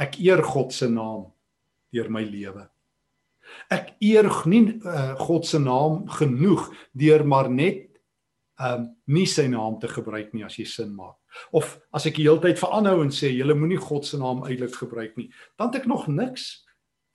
Ek 0.00 0.18
eer 0.20 0.42
God 0.44 0.72
se 0.72 0.88
naam 0.88 1.30
deur 1.92 2.10
my 2.12 2.22
lewe. 2.24 2.66
Ek 3.72 3.94
eer 4.04 4.28
nie 4.46 4.62
uh, 4.84 5.16
God 5.18 5.46
se 5.46 5.58
naam 5.58 6.04
genoeg 6.08 6.68
deur 6.92 7.24
maar 7.26 7.50
net 7.50 7.88
um, 8.60 8.90
nie 9.10 9.26
sy 9.26 9.48
naam 9.50 9.80
te 9.80 9.90
gebruik 9.90 10.34
nie 10.34 10.44
as 10.46 10.58
jy 10.60 10.66
sin 10.68 10.94
maak. 10.94 11.16
Of 11.54 11.78
as 11.94 12.06
ek 12.10 12.18
die 12.18 12.26
hele 12.28 12.42
tyd 12.42 12.60
veranhou 12.60 13.00
en 13.04 13.12
sê 13.14 13.32
julle 13.32 13.56
moenie 13.58 13.80
God 13.80 14.06
se 14.06 14.20
naam 14.20 14.44
uitelik 14.46 14.76
gebruik 14.78 15.16
nie, 15.18 15.30
dan 15.58 15.70
het 15.70 15.82
ek 15.82 15.90
nog 15.90 16.08
niks 16.10 16.64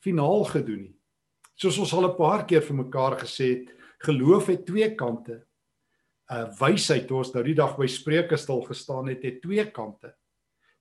finaal 0.06 0.46
gedoen 0.52 0.88
nie. 0.90 0.96
Soos 1.56 1.80
ons 1.80 1.94
al 1.96 2.10
'n 2.12 2.18
paar 2.18 2.46
keer 2.46 2.62
vir 2.62 2.76
mekaar 2.84 3.20
gesê 3.20 3.46
het, 3.56 3.68
geloof 4.04 4.48
het 4.48 4.66
twee 4.66 4.96
kante. 4.96 5.45
Uh, 6.32 6.46
Wysheid, 6.60 7.12
ons 7.12 7.34
nou 7.34 7.44
die 7.46 7.58
dag 7.58 7.76
by 7.78 7.88
Spreuke 7.92 8.38
stil 8.40 8.64
gestaan 8.68 9.12
het, 9.12 9.26
het 9.26 9.42
twee 9.44 9.66
kante. 9.74 10.14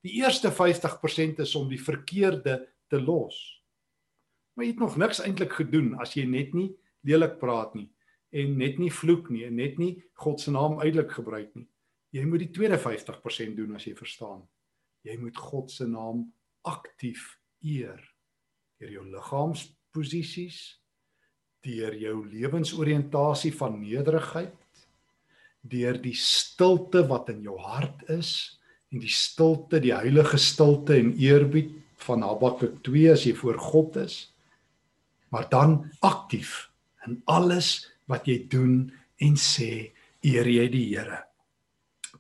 Die 0.05 0.19
eerste 0.21 0.53
50% 0.53 1.41
is 1.45 1.55
om 1.57 1.69
die 1.71 1.81
verkeerde 1.81 2.61
te 2.93 3.01
los. 3.01 3.39
Maar 4.55 4.67
jy 4.67 4.75
het 4.75 4.83
nog 4.83 4.97
niks 5.01 5.23
eintlik 5.25 5.57
gedoen 5.59 5.95
as 6.03 6.15
jy 6.17 6.27
net 6.29 6.55
nie 6.55 6.71
lelik 7.05 7.39
praat 7.41 7.75
nie 7.77 7.89
en 8.35 8.57
net 8.59 8.81
nie 8.83 8.91
vloek 8.91 9.29
nie 9.31 9.45
en 9.47 9.57
net 9.59 9.79
nie 9.79 9.93
God 10.19 10.43
se 10.43 10.53
naam 10.55 10.81
uitelik 10.83 11.13
gebruik 11.15 11.53
nie. 11.55 11.69
Jy 12.15 12.25
moet 12.31 12.45
die 12.45 12.53
tweede 12.55 12.79
50% 12.79 13.57
doen 13.59 13.75
as 13.79 13.87
jy 13.87 13.95
verstaan. 13.99 14.43
Jy 15.07 15.17
moet 15.23 15.39
God 15.39 15.71
se 15.71 15.87
naam 15.91 16.27
aktief 16.67 17.35
eer 17.65 18.01
deur 18.81 18.91
jou 18.99 19.05
liggaams 19.09 19.69
posisies 19.95 20.59
deur 21.65 21.95
jou 21.97 22.17
lewensoriëntasie 22.29 23.53
van 23.57 23.79
nederigheid 23.81 24.64
deur 25.71 25.99
die 26.01 26.17
stilte 26.19 27.05
wat 27.09 27.31
in 27.33 27.43
jou 27.47 27.57
hart 27.61 28.05
is 28.13 28.31
en 28.93 29.03
die 29.03 29.13
stilte 29.13 29.81
die 29.83 29.95
heilige 29.95 30.39
stilte 30.41 30.97
en 30.99 31.15
eerbied 31.21 31.73
van 32.05 32.25
Habakuk 32.27 32.83
2 32.87 33.13
as 33.15 33.25
jy 33.27 33.35
voor 33.39 33.59
God 33.61 33.99
is 34.05 34.19
maar 35.35 35.49
dan 35.51 35.79
aktief 36.05 36.69
in 37.09 37.19
alles 37.31 37.89
wat 38.11 38.29
jy 38.29 38.43
doen 38.51 38.85
en 39.25 39.39
sê 39.41 39.91
eer 40.25 40.49
jy 40.49 40.69
die 40.73 40.87
Here 40.93 41.25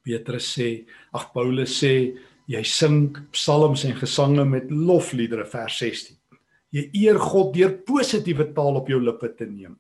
Petrus 0.04 0.50
sê 0.56 0.68
ag 1.16 1.30
Paulus 1.36 1.78
sê 1.80 1.94
jy 2.50 2.60
sing 2.68 3.14
psalms 3.32 3.86
en 3.88 3.96
gesange 3.96 4.44
met 4.48 4.72
lofliedere 4.72 5.46
vers 5.48 5.78
16 5.80 6.18
Jy 6.74 6.88
eer 7.04 7.20
God 7.22 7.52
deur 7.54 7.76
positiewe 7.86 8.48
taal 8.54 8.80
op 8.80 8.88
jou 8.90 8.98
lippe 8.98 9.30
te 9.38 9.46
neem. 9.46 9.76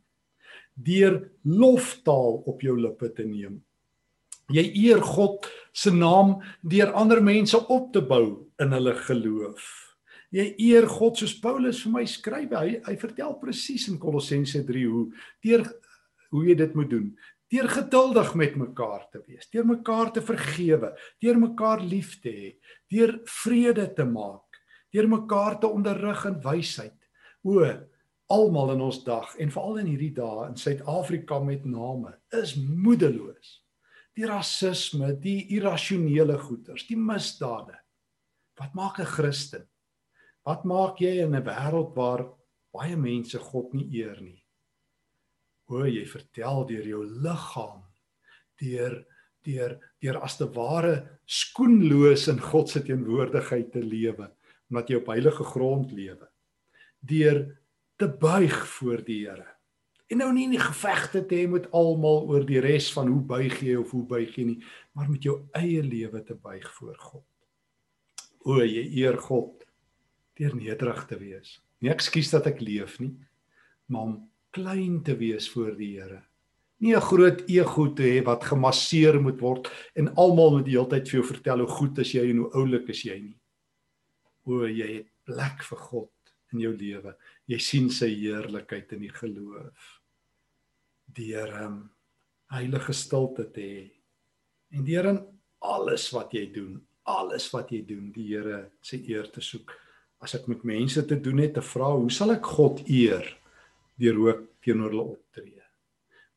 Deur 0.74 1.20
loftaal 1.44 2.42
op 2.50 2.62
jou 2.64 2.74
lippe 2.80 3.10
te 3.14 3.26
neem. 3.26 3.60
Jy 4.52 4.64
eer 4.84 5.00
God 5.00 5.46
se 5.72 5.92
naam 5.94 6.36
deur 6.60 6.92
ander 6.92 7.22
mense 7.24 7.56
op 7.56 7.92
te 7.94 8.02
bou 8.04 8.50
in 8.60 8.74
hulle 8.76 8.92
geloof. 9.06 9.62
Jy 10.34 10.48
eer 10.66 10.88
God 10.90 11.20
soos 11.20 11.36
Paulus 11.40 11.80
vir 11.84 11.94
my 11.94 12.04
skryf. 12.10 12.52
Hy 12.52 12.80
hy 12.84 12.96
vertel 13.00 13.36
presies 13.40 13.86
in 13.88 14.00
Kolossense 14.02 14.64
3 14.66 14.84
hoe 14.90 15.06
deur 15.46 15.64
hoe 16.34 16.42
jy 16.48 16.58
dit 16.58 16.74
moet 16.74 16.90
doen. 16.90 17.06
Deur 17.54 17.68
geduldig 17.70 18.32
met 18.34 18.56
mekaar 18.58 19.04
te 19.12 19.20
wees, 19.22 19.46
deur 19.52 19.66
mekaar 19.68 20.10
te 20.10 20.22
vergewe, 20.24 20.90
deur 21.22 21.38
mekaar 21.38 21.84
lief 21.86 22.16
te 22.24 22.32
hê, 22.32 22.48
deur 22.90 23.20
vrede 23.30 23.86
te 23.94 24.06
maak 24.08 24.42
deur 24.94 25.10
mekaar 25.10 25.58
te 25.58 25.70
onderrig 25.70 26.22
in 26.28 26.38
wysheid. 26.44 26.96
O, 27.42 27.58
almal 28.34 28.72
in 28.74 28.82
ons 28.84 29.00
dag 29.06 29.30
en 29.40 29.52
veral 29.54 29.80
in 29.82 29.90
hierdie 29.92 30.14
dae 30.16 30.48
in 30.48 30.58
Suid-Afrika 30.58 31.38
met 31.44 31.64
name 31.68 32.14
is 32.34 32.54
moedeloos. 32.58 33.60
Die 34.14 34.26
rasisme, 34.30 35.12
die 35.18 35.40
irrasionele 35.56 36.36
goeters, 36.38 36.86
die 36.86 36.98
misdade. 36.98 37.74
Wat 38.58 38.74
maak 38.74 39.00
'n 39.00 39.10
Christen? 39.16 39.66
Wat 40.44 40.64
maak 40.64 41.00
jy 41.00 41.24
in 41.24 41.34
'n 41.34 41.44
wêreld 41.44 41.94
waar 41.96 42.28
baie 42.72 42.96
mense 42.96 43.38
God 43.38 43.74
nie 43.74 43.88
eer 44.02 44.20
nie? 44.20 44.44
O, 45.68 45.84
jy 45.84 46.04
vertel 46.06 46.66
deur 46.66 46.86
jou 46.86 47.04
liggaam, 47.04 47.82
deur 48.60 49.04
deur 49.44 49.76
deur 50.00 50.20
as 50.24 50.38
te 50.38 50.46
ware 50.56 50.94
skoenloos 51.28 52.28
in 52.32 52.40
God 52.40 52.70
se 52.72 52.82
teenwoordigheid 52.84 53.72
te 53.72 53.82
lewe 53.84 54.30
omdat 54.70 54.90
jy 54.90 55.00
op 55.00 55.10
heilige 55.12 55.44
grond 55.44 55.92
lewe 55.92 56.28
deur 57.04 57.42
te 57.96 58.08
buig 58.08 58.68
voor 58.68 59.02
die 59.04 59.20
Here. 59.26 59.46
En 60.10 60.20
nou 60.20 60.30
nie 60.34 60.44
in 60.48 60.56
die 60.56 60.62
gevegte 60.62 61.22
te 61.24 61.38
hê 61.38 61.46
met 61.50 61.70
almal 61.74 62.26
oor 62.28 62.44
die 62.46 62.60
res 62.62 62.90
van 62.92 63.08
hoe 63.08 63.22
buig 63.24 63.56
jy 63.64 63.76
of 63.80 63.94
hoe 63.94 64.04
buig 64.06 64.34
jy 64.36 64.48
nie 64.50 64.58
maar 64.94 65.08
met 65.10 65.24
jou 65.24 65.38
eie 65.56 65.82
lewe 65.82 66.20
te 66.26 66.36
buig 66.36 66.66
voor 66.76 66.98
God. 66.98 67.26
O 68.44 68.60
jy 68.60 68.84
eer 69.00 69.16
God 69.18 69.64
deur 70.38 70.54
nederig 70.58 71.00
te 71.08 71.18
wees. 71.18 71.58
Nie 71.80 71.94
ekskuus 71.94 72.32
dat 72.34 72.50
ek 72.50 72.62
leef 72.64 72.98
nie 73.02 73.14
maar 73.88 74.08
om 74.08 74.14
klein 74.54 75.02
te 75.04 75.12
wees 75.18 75.44
voor 75.52 75.74
die 75.76 75.94
Here. 75.98 76.22
Nie 76.80 76.96
'n 76.96 77.00
groot 77.00 77.44
ego 77.48 77.86
te 77.94 78.02
hê 78.02 78.24
wat 78.24 78.44
gemasseer 78.44 79.20
moet 79.20 79.40
word 79.40 79.70
en 79.94 80.14
almal 80.16 80.58
moet 80.58 80.66
die 80.66 80.76
hele 80.76 80.88
tyd 80.88 81.08
vir 81.08 81.20
jou 81.20 81.26
vertel 81.32 81.58
hoe 81.58 81.68
goed 81.68 81.98
is 81.98 82.12
jy 82.12 82.30
en 82.30 82.38
hoe 82.38 82.52
oulik 82.54 82.88
is 82.88 83.02
jy 83.04 83.18
nie. 83.20 83.38
O 84.46 84.66
jy 84.66 84.88
het 84.96 85.08
plek 85.24 85.62
vir 85.62 85.78
God 85.78 86.10
in 86.54 86.62
jou 86.64 86.72
lewe. 86.76 87.14
Jy 87.50 87.58
sien 87.60 87.90
sy 87.92 88.08
heerlikheid 88.14 88.94
in 88.96 89.04
die 89.04 89.12
geloof. 89.12 89.90
Deur 91.14 91.52
hom 91.58 91.78
heilige 92.54 92.94
stilte 92.96 93.48
te 93.52 93.64
hê. 93.64 93.84
En 94.74 94.86
deur 94.86 95.10
in 95.12 95.20
alles 95.64 96.08
wat 96.14 96.34
jy 96.34 96.46
doen, 96.54 96.78
alles 97.10 97.48
wat 97.52 97.72
jy 97.72 97.82
doen, 97.86 98.08
die 98.14 98.26
Here 98.30 98.68
se 98.84 98.98
eer 99.10 99.28
te 99.32 99.42
soek. 99.44 99.72
As 100.24 100.34
ek 100.38 100.48
met 100.48 100.64
mense 100.64 101.02
te 101.04 101.18
doen 101.20 101.42
het, 101.42 101.54
te 101.58 101.64
vra, 101.64 101.92
hoe 101.92 102.12
sal 102.12 102.32
ek 102.36 102.46
God 102.56 102.80
eer 102.88 103.26
deur 104.00 104.16
hoe 104.18 104.30
ek 104.32 104.42
teenoor 104.64 104.90
hulle 104.90 105.06
optree? 105.14 105.60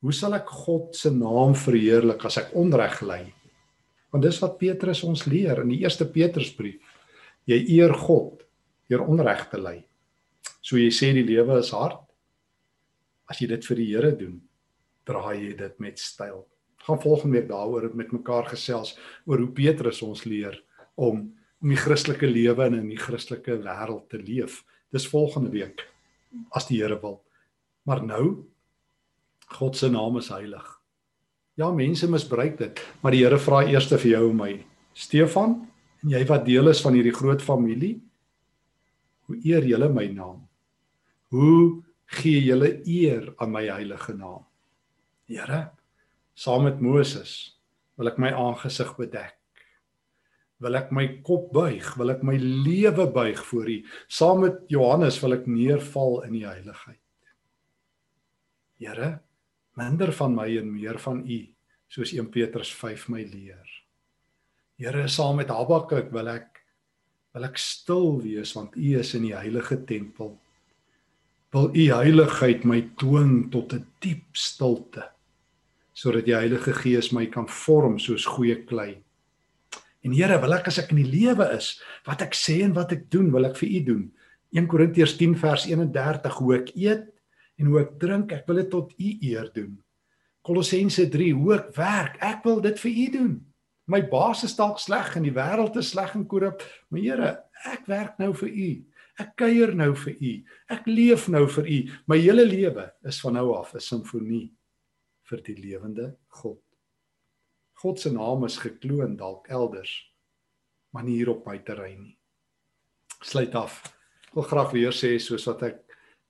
Hoe 0.03 0.13
sal 0.13 0.35
ek 0.37 0.51
God 0.51 0.93
se 0.95 1.09
naam 1.13 1.55
verheerlik 1.57 2.25
as 2.27 2.37
ek 2.41 2.51
onreg 2.59 2.99
ly? 3.01 3.23
Want 4.13 4.23
dis 4.27 4.39
wat 4.43 4.59
Petrus 4.59 5.01
ons 5.07 5.25
leer 5.27 5.63
in 5.63 5.71
die 5.73 5.81
eerste 5.83 6.05
Petrusbrief 6.09 6.83
jy 7.47 7.57
eer 7.79 7.93
God 7.95 8.43
deur 8.91 9.05
onreg 9.07 9.47
te 9.51 9.59
ly. 9.59 9.77
So 10.67 10.75
jy 10.79 10.91
sê 10.91 11.13
die 11.15 11.23
lewe 11.23 11.61
is 11.61 11.71
hard. 11.71 12.01
As 13.31 13.39
jy 13.39 13.47
dit 13.51 13.65
vir 13.69 13.79
die 13.79 13.87
Here 13.93 14.11
doen, 14.19 14.39
draai 15.07 15.39
jy 15.39 15.53
dit 15.59 15.79
met 15.83 15.99
styl. 15.99 16.43
Gaan 16.83 16.99
volgende 17.03 17.39
week 17.39 17.47
daaroor 17.49 17.89
met 17.95 18.11
mekaar 18.15 18.47
gesels 18.51 18.95
oor 19.25 19.43
hoe 19.43 19.51
Petrus 19.55 20.03
ons 20.03 20.25
leer 20.27 20.59
om 20.95 21.27
om 21.57 21.71
die 21.73 21.79
Christelike 21.79 22.27
lewe 22.29 22.67
in 22.67 22.75
'n 22.75 22.97
Christelike 22.97 23.57
wêreld 23.63 24.09
te 24.09 24.17
leef. 24.17 24.63
Dis 24.93 25.07
volgende 25.07 25.49
week 25.49 25.87
as 26.51 26.67
die 26.67 26.77
Here 26.77 26.99
wil. 27.01 27.23
Maar 27.83 28.03
nou 28.05 28.45
God 29.57 29.75
se 29.75 29.89
naam 29.89 30.17
is 30.17 30.29
heilig. 30.29 30.81
Ja, 31.55 31.71
mense 31.71 32.07
misbruik 32.07 32.57
dit, 32.57 32.79
maar 33.01 33.11
die 33.11 33.23
Here 33.23 33.39
vra 33.39 33.63
eers 33.65 33.87
vir 33.87 34.11
jou 34.11 34.29
en 34.29 34.37
my. 34.37 34.65
Stefan, 34.93 35.67
En 36.03 36.13
jy 36.13 36.23
wat 36.29 36.45
deel 36.45 36.69
is 36.69 36.81
van 36.85 36.95
hierdie 36.95 37.15
groot 37.15 37.41
familie, 37.43 37.97
hoe 39.27 39.39
eer 39.43 39.65
julle 39.65 39.89
my 39.91 40.05
naam? 40.13 40.46
Hoe 41.33 41.83
gee 42.19 42.39
julle 42.43 42.77
eer 42.87 43.33
aan 43.37 43.51
my 43.51 43.65
heilige 43.67 44.15
naam? 44.15 44.45
Here, 45.27 45.71
saam 46.35 46.63
met 46.63 46.79
Moses 46.81 47.57
Wil 47.97 48.11
ek 48.11 48.19
my 48.21 48.29
aangesig 48.37 48.93
bedek? 48.97 49.33
Wil 50.61 50.77
ek 50.79 50.91
my 50.93 51.05
kop 51.25 51.49
buig? 51.53 51.85
Wil 51.97 52.13
ek 52.13 52.23
my 52.25 52.35
lewe 52.37 53.07
buig 53.13 53.39
voor 53.49 53.69
U? 53.73 53.77
Saam 54.09 54.43
met 54.45 54.63
Johannes 54.73 55.17
wil 55.21 55.37
ek 55.37 55.49
neerval 55.49 56.21
in 56.27 56.35
die 56.37 56.45
heiligheid. 56.45 57.01
Here, 58.77 59.11
minder 59.77 60.13
van 60.13 60.37
my 60.37 60.47
en 60.59 60.69
meer 60.75 61.01
van 61.01 61.23
U, 61.25 61.39
soos 61.89 62.13
1 62.13 62.29
Petrus 62.33 62.69
5 62.77 63.07
my 63.13 63.23
leer. 63.25 63.65
Here, 64.77 65.07
saam 65.09 65.41
met 65.41 65.53
Habakuk 65.53 66.13
wil 66.13 66.29
ek 66.37 66.53
wil 67.37 67.45
ek 67.45 67.59
stil 67.61 68.15
wees 68.23 68.53
want 68.57 68.77
U 68.77 68.91
is 68.97 69.13
in 69.17 69.27
die 69.27 69.35
heilige 69.37 69.77
tempel. 69.89 70.37
Wil 71.55 71.69
U 71.71 71.85
heiligheid 71.95 72.65
my 72.67 72.81
dwing 72.99 73.47
tot 73.51 73.73
'n 73.73 73.85
diep 74.03 74.35
stilte 74.35 75.11
sodat 75.97 76.27
die 76.27 76.35
Heilige 76.35 76.73
Gees 76.77 77.09
my 77.11 77.25
kan 77.25 77.47
vorm 77.49 77.97
soos 77.99 78.25
goeie 78.25 78.59
klei. 78.69 79.01
En 80.05 80.13
Here, 80.13 80.37
wil 80.41 80.53
ek 80.53 80.67
as 80.67 80.77
ek 80.77 80.91
in 80.93 81.01
die 81.01 81.09
lewe 81.09 81.47
is, 81.55 81.81
wat 82.05 82.21
ek 82.21 82.37
sê 82.37 82.61
en 82.61 82.75
wat 82.77 82.91
ek 82.93 83.09
doen, 83.09 83.31
wil 83.33 83.49
ek 83.49 83.57
vir 83.57 83.69
U 83.69 83.79
doen. 83.87 84.03
1 84.53 84.67
Korintiërs 84.69 85.17
10 85.17 85.33
vers 85.41 85.65
31 85.65 86.37
hoe 86.37 86.53
ek 86.59 86.69
eet 86.75 87.07
en 87.57 87.71
hoe 87.71 87.81
ek 87.81 87.97
drink, 87.99 88.31
ek 88.31 88.45
wil 88.47 88.61
dit 88.61 88.69
tot 88.69 88.93
U 88.93 89.09
eer 89.25 89.49
doen. 89.55 89.73
Kolossense 90.45 91.07
3 91.09 91.31
hoe 91.33 91.55
ek 91.57 91.73
werk, 91.75 92.21
ek 92.21 92.45
wil 92.45 92.61
dit 92.61 92.77
vir 92.85 92.91
U 92.91 93.07
doen. 93.17 93.33
My 93.87 94.03
baas 94.05 94.43
is 94.45 94.55
dalk 94.55 94.79
sleg 94.83 95.15
en 95.17 95.25
die 95.25 95.33
wêreld 95.33 95.75
is 95.81 95.89
sleg 95.95 96.13
en 96.15 96.27
korrup, 96.29 96.61
maar 96.91 97.01
Here, 97.01 97.33
ek 97.65 97.89
werk 97.89 98.21
nou 98.21 98.33
vir 98.37 98.53
U. 98.53 98.71
Ek 99.17 99.33
kuier 99.35 99.73
nou 99.73 99.93
vir 99.97 100.13
U. 100.21 100.31
Ek 100.69 100.85
leef 100.85 101.25
nou 101.33 101.47
vir 101.49 101.65
U. 101.65 101.77
My 102.05 102.19
hele 102.21 102.45
lewe 102.45 102.91
is 103.09 103.19
van 103.23 103.33
nou 103.33 103.55
af 103.57 103.73
'n 103.73 103.79
simfonie 103.79 104.51
vir 105.25 105.41
die 105.41 105.55
lewende 105.55 106.15
God. 106.29 106.61
God 107.81 107.99
se 107.99 108.11
naam 108.11 108.45
is 108.45 108.57
gekloon 108.57 109.17
dalk 109.17 109.49
elders, 109.49 109.91
maar 110.93 111.03
nie 111.03 111.17
hier 111.17 111.29
op 111.29 111.45
my 111.45 111.57
terrein 111.57 112.01
nie. 112.03 112.17
Sluit 113.23 113.55
af. 113.55 113.83
Ek 114.27 114.35
wil 114.35 114.43
graag 114.43 114.71
weer 114.71 114.91
sê 114.91 115.19
soos 115.19 115.45
wat 115.47 115.63
ek 115.63 115.83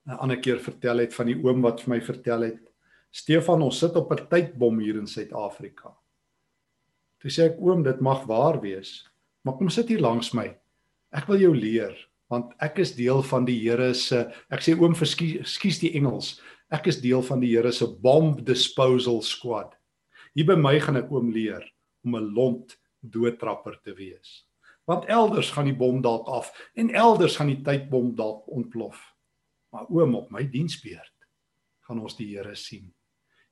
'n 0.07 0.19
ander 0.19 0.39
keer 0.39 0.59
vertel 0.59 0.99
het 0.99 1.13
van 1.13 1.27
die 1.27 1.35
oom 1.43 1.61
wat 1.61 1.81
vir 1.81 1.89
my 1.89 2.01
vertel 2.01 2.41
het. 2.41 2.63
Stefan, 3.11 3.61
ons 3.61 3.79
sit 3.79 3.95
op 3.95 4.11
'n 4.11 4.27
tydbom 4.29 4.79
hier 4.79 4.97
in 4.97 5.07
Suid-Afrika. 5.07 5.95
Toe 7.19 7.31
sê 7.31 7.45
ek 7.51 7.59
oom, 7.59 7.83
dit 7.83 7.99
mag 8.01 8.25
waar 8.25 8.61
wees, 8.61 9.09
maar 9.43 9.57
kom 9.57 9.69
sit 9.69 9.87
hier 9.87 9.99
langs 9.99 10.33
my. 10.33 10.55
Ek 11.11 11.27
wil 11.27 11.39
jou 11.39 11.55
leer 11.55 12.06
want 12.27 12.53
ek 12.59 12.79
is 12.83 12.95
deel 12.95 13.23
van 13.23 13.45
die 13.45 13.59
Here 13.59 13.93
se 13.93 14.25
ek 14.51 14.61
sê 14.61 14.75
oom 14.75 14.95
verskuis 14.95 15.79
die 15.79 15.95
Engels 15.95 16.37
Ek 16.67 16.89
is 16.91 16.99
deel 16.99 17.21
van 17.23 17.39
die 17.39 17.53
Here 17.53 17.71
se 17.71 17.87
bomb 18.03 18.41
disposal 18.47 19.21
squad. 19.23 19.71
Hier 20.35 20.47
by 20.49 20.57
my 20.59 20.75
gaan 20.83 20.99
ek 20.99 21.11
oom 21.13 21.29
leer 21.31 21.63
om 22.03 22.15
'n 22.15 22.33
lont 22.35 22.75
doodtrapper 22.99 23.79
te 23.83 23.93
wees. 23.95 24.43
Want 24.85 25.07
elders 25.07 25.51
gaan 25.51 25.65
die 25.65 25.75
bom 25.75 26.01
dalk 26.01 26.27
af 26.27 26.51
en 26.75 26.91
elders 26.91 27.37
gaan 27.37 27.47
die 27.47 27.63
tydbom 27.63 28.15
dalk 28.15 28.47
ontplof. 28.47 28.99
Maar 29.71 29.87
oom 29.89 30.15
op 30.15 30.31
my 30.31 30.43
diensbeurt 30.43 31.15
gaan 31.87 31.99
ons 31.99 32.17
die 32.17 32.35
Here 32.35 32.55
sien. 32.55 32.93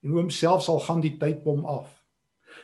En 0.03 0.11
oom 0.11 0.29
self 0.29 0.63
sal 0.63 0.79
gaan 0.79 1.01
die 1.01 1.17
tydbom 1.17 1.65
af. 1.65 2.03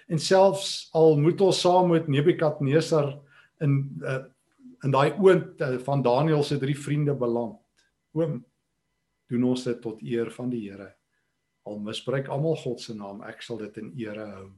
En 0.08 0.20
selfs 0.20 0.90
al 0.94 1.18
moet 1.18 1.42
ons 1.42 1.62
saam 1.62 1.90
met 1.92 2.08
Nebukadnesar 2.08 3.20
in 3.62 4.00
uh, 4.04 4.24
in 4.86 4.94
daai 4.94 5.14
oond 5.20 5.62
uh, 5.62 5.78
van 5.86 6.02
Daniël 6.02 6.44
se 6.44 6.58
drie 6.58 6.78
vriende 6.78 7.14
beland. 7.18 7.60
Oom 8.18 8.40
doen 9.32 9.44
ons 9.48 9.64
dit 9.64 9.80
tot 9.82 10.02
eer 10.04 10.32
van 10.36 10.50
die 10.52 10.66
Here. 10.68 10.90
Al 11.70 11.80
misbruik 11.80 12.28
almal 12.34 12.58
God 12.60 12.82
se 12.82 12.96
naam, 12.98 13.22
ek 13.24 13.44
sal 13.46 13.62
dit 13.62 13.78
in 13.80 13.92
ere 14.02 14.26
hou. 14.34 14.50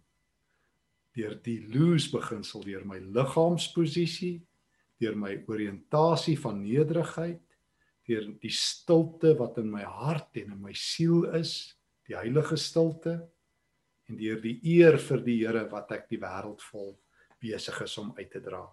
Deur 1.14 1.36
die 1.46 1.60
loose 1.70 2.10
beginsel 2.10 2.64
deur 2.66 2.86
my 2.90 2.98
liggaamsposisie, 3.04 4.40
deur 5.04 5.18
my 5.20 5.36
oriëntasie 5.52 6.38
van 6.42 6.64
nederigheid, 6.64 7.44
deur 8.08 8.26
die 8.42 8.52
stilte 8.52 9.36
wat 9.40 9.60
in 9.62 9.70
my 9.72 9.84
hart 9.86 10.40
en 10.42 10.56
in 10.56 10.64
my 10.64 10.74
siel 10.76 11.28
is, 11.38 11.76
die 12.08 12.18
heilige 12.18 12.58
stilte 12.60 13.20
en 14.10 14.18
deur 14.20 14.42
die 14.44 14.58
eer 14.74 14.98
vir 15.00 15.22
die 15.24 15.38
Here 15.44 15.68
wat 15.72 15.92
ek 15.96 16.10
die 16.10 16.20
wêreld 16.24 16.64
vol 16.72 16.96
besig 17.44 17.78
is 17.86 17.98
om 18.00 18.12
uit 18.18 18.32
te 18.32 18.42
dra. 18.44 18.64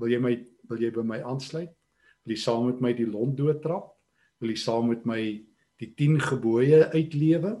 Wil 0.00 0.16
jy 0.16 0.20
my 0.24 0.34
wil 0.70 0.82
jy 0.82 0.90
by 0.94 1.02
my 1.06 1.20
aansluit? 1.26 1.72
Wil 2.24 2.34
jy 2.36 2.40
saam 2.40 2.68
met 2.68 2.80
my 2.80 2.92
die 2.96 3.08
lont 3.08 3.36
doodtrap? 3.38 3.90
wil 4.40 4.52
jy 4.54 4.58
saam 4.60 4.88
met 4.90 5.04
my 5.08 5.20
die 5.80 5.90
10 5.96 6.18
gebooie 6.30 6.84
uitlewe? 6.94 7.54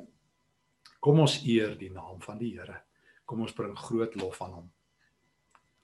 Kom 1.00 1.20
ons 1.22 1.38
eer 1.44 1.76
die 1.80 1.92
naam 1.92 2.20
van 2.24 2.40
die 2.40 2.54
Here. 2.56 2.80
Kom 3.28 3.44
ons 3.44 3.54
bring 3.56 3.76
groot 3.76 4.16
lof 4.20 4.40
aan 4.44 4.54
hom. 4.58 4.68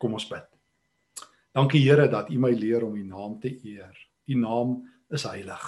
Kom 0.00 0.16
ons 0.16 0.26
bid. 0.28 0.44
Dankie 1.56 1.84
Here 1.84 2.08
dat 2.12 2.32
U 2.32 2.38
my 2.40 2.52
leer 2.52 2.84
om 2.84 2.96
U 2.96 3.04
naam 3.04 3.38
te 3.40 3.52
eer. 3.64 3.92
U 4.28 4.40
naam 4.40 4.78
is 5.12 5.24
heilig. 5.28 5.64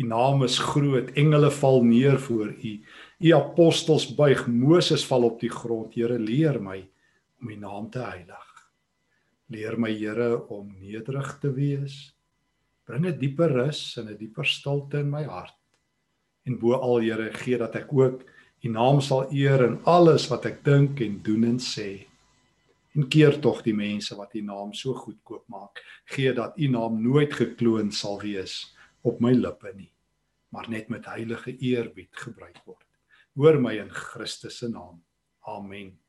U 0.00 0.06
naam 0.08 0.44
is 0.46 0.56
groot. 0.60 1.10
Engele 1.20 1.50
val 1.52 1.82
neer 1.84 2.20
voor 2.20 2.52
U. 2.52 2.72
U 3.20 3.34
apostels 3.36 4.08
buig. 4.16 4.46
Moses 4.48 5.04
val 5.08 5.28
op 5.28 5.40
die 5.40 5.52
grond. 5.52 5.96
Here 5.96 6.16
leer 6.20 6.60
my 6.62 6.80
om 7.40 7.52
U 7.52 7.58
naam 7.60 7.90
te 7.92 8.04
heilig. 8.04 8.49
Leer 9.50 9.74
my 9.78 9.90
Here 9.90 10.46
om 10.48 10.70
nederig 10.78 11.38
te 11.42 11.50
wees 11.50 12.14
bring 12.86 13.06
'n 13.06 13.18
dieper 13.18 13.50
rus 13.50 13.96
en 13.98 14.08
'n 14.08 14.18
dieper 14.18 14.46
stilte 14.46 14.98
in 14.98 15.10
my 15.10 15.24
hart. 15.24 15.58
En 16.46 16.58
bo 16.58 16.74
al 16.74 17.00
Here 17.00 17.30
gee 17.32 17.58
dat 17.58 17.76
ek 17.76 17.92
ook 17.92 18.24
U 18.62 18.68
naam 18.68 19.00
sal 19.00 19.32
eer 19.32 19.62
in 19.64 19.78
alles 19.84 20.28
wat 20.28 20.44
ek 20.46 20.64
dink 20.64 21.00
en 21.00 21.22
doen 21.22 21.44
en 21.44 21.58
sê. 21.58 22.06
En 22.94 23.08
keer 23.08 23.40
tog 23.40 23.62
die 23.62 23.74
mense 23.74 24.16
wat 24.16 24.34
U 24.34 24.42
naam 24.42 24.74
so 24.74 24.94
goedkoop 24.94 25.48
maak, 25.48 25.80
gee 26.04 26.32
dat 26.32 26.58
U 26.58 26.68
naam 26.68 27.02
nooit 27.02 27.32
gekloon 27.32 27.92
sal 27.92 28.20
wees 28.20 28.74
op 29.02 29.20
my 29.20 29.32
lippe 29.32 29.72
nie, 29.74 29.92
maar 30.52 30.68
net 30.68 30.88
met 30.88 31.06
heilige 31.06 31.56
eerbied 31.56 32.12
gebruik 32.12 32.60
word. 32.66 32.86
Hoor 33.34 33.60
my 33.60 33.78
in 33.78 33.90
Christus 33.90 34.58
se 34.58 34.68
naam. 34.68 35.00
Amen. 35.46 36.00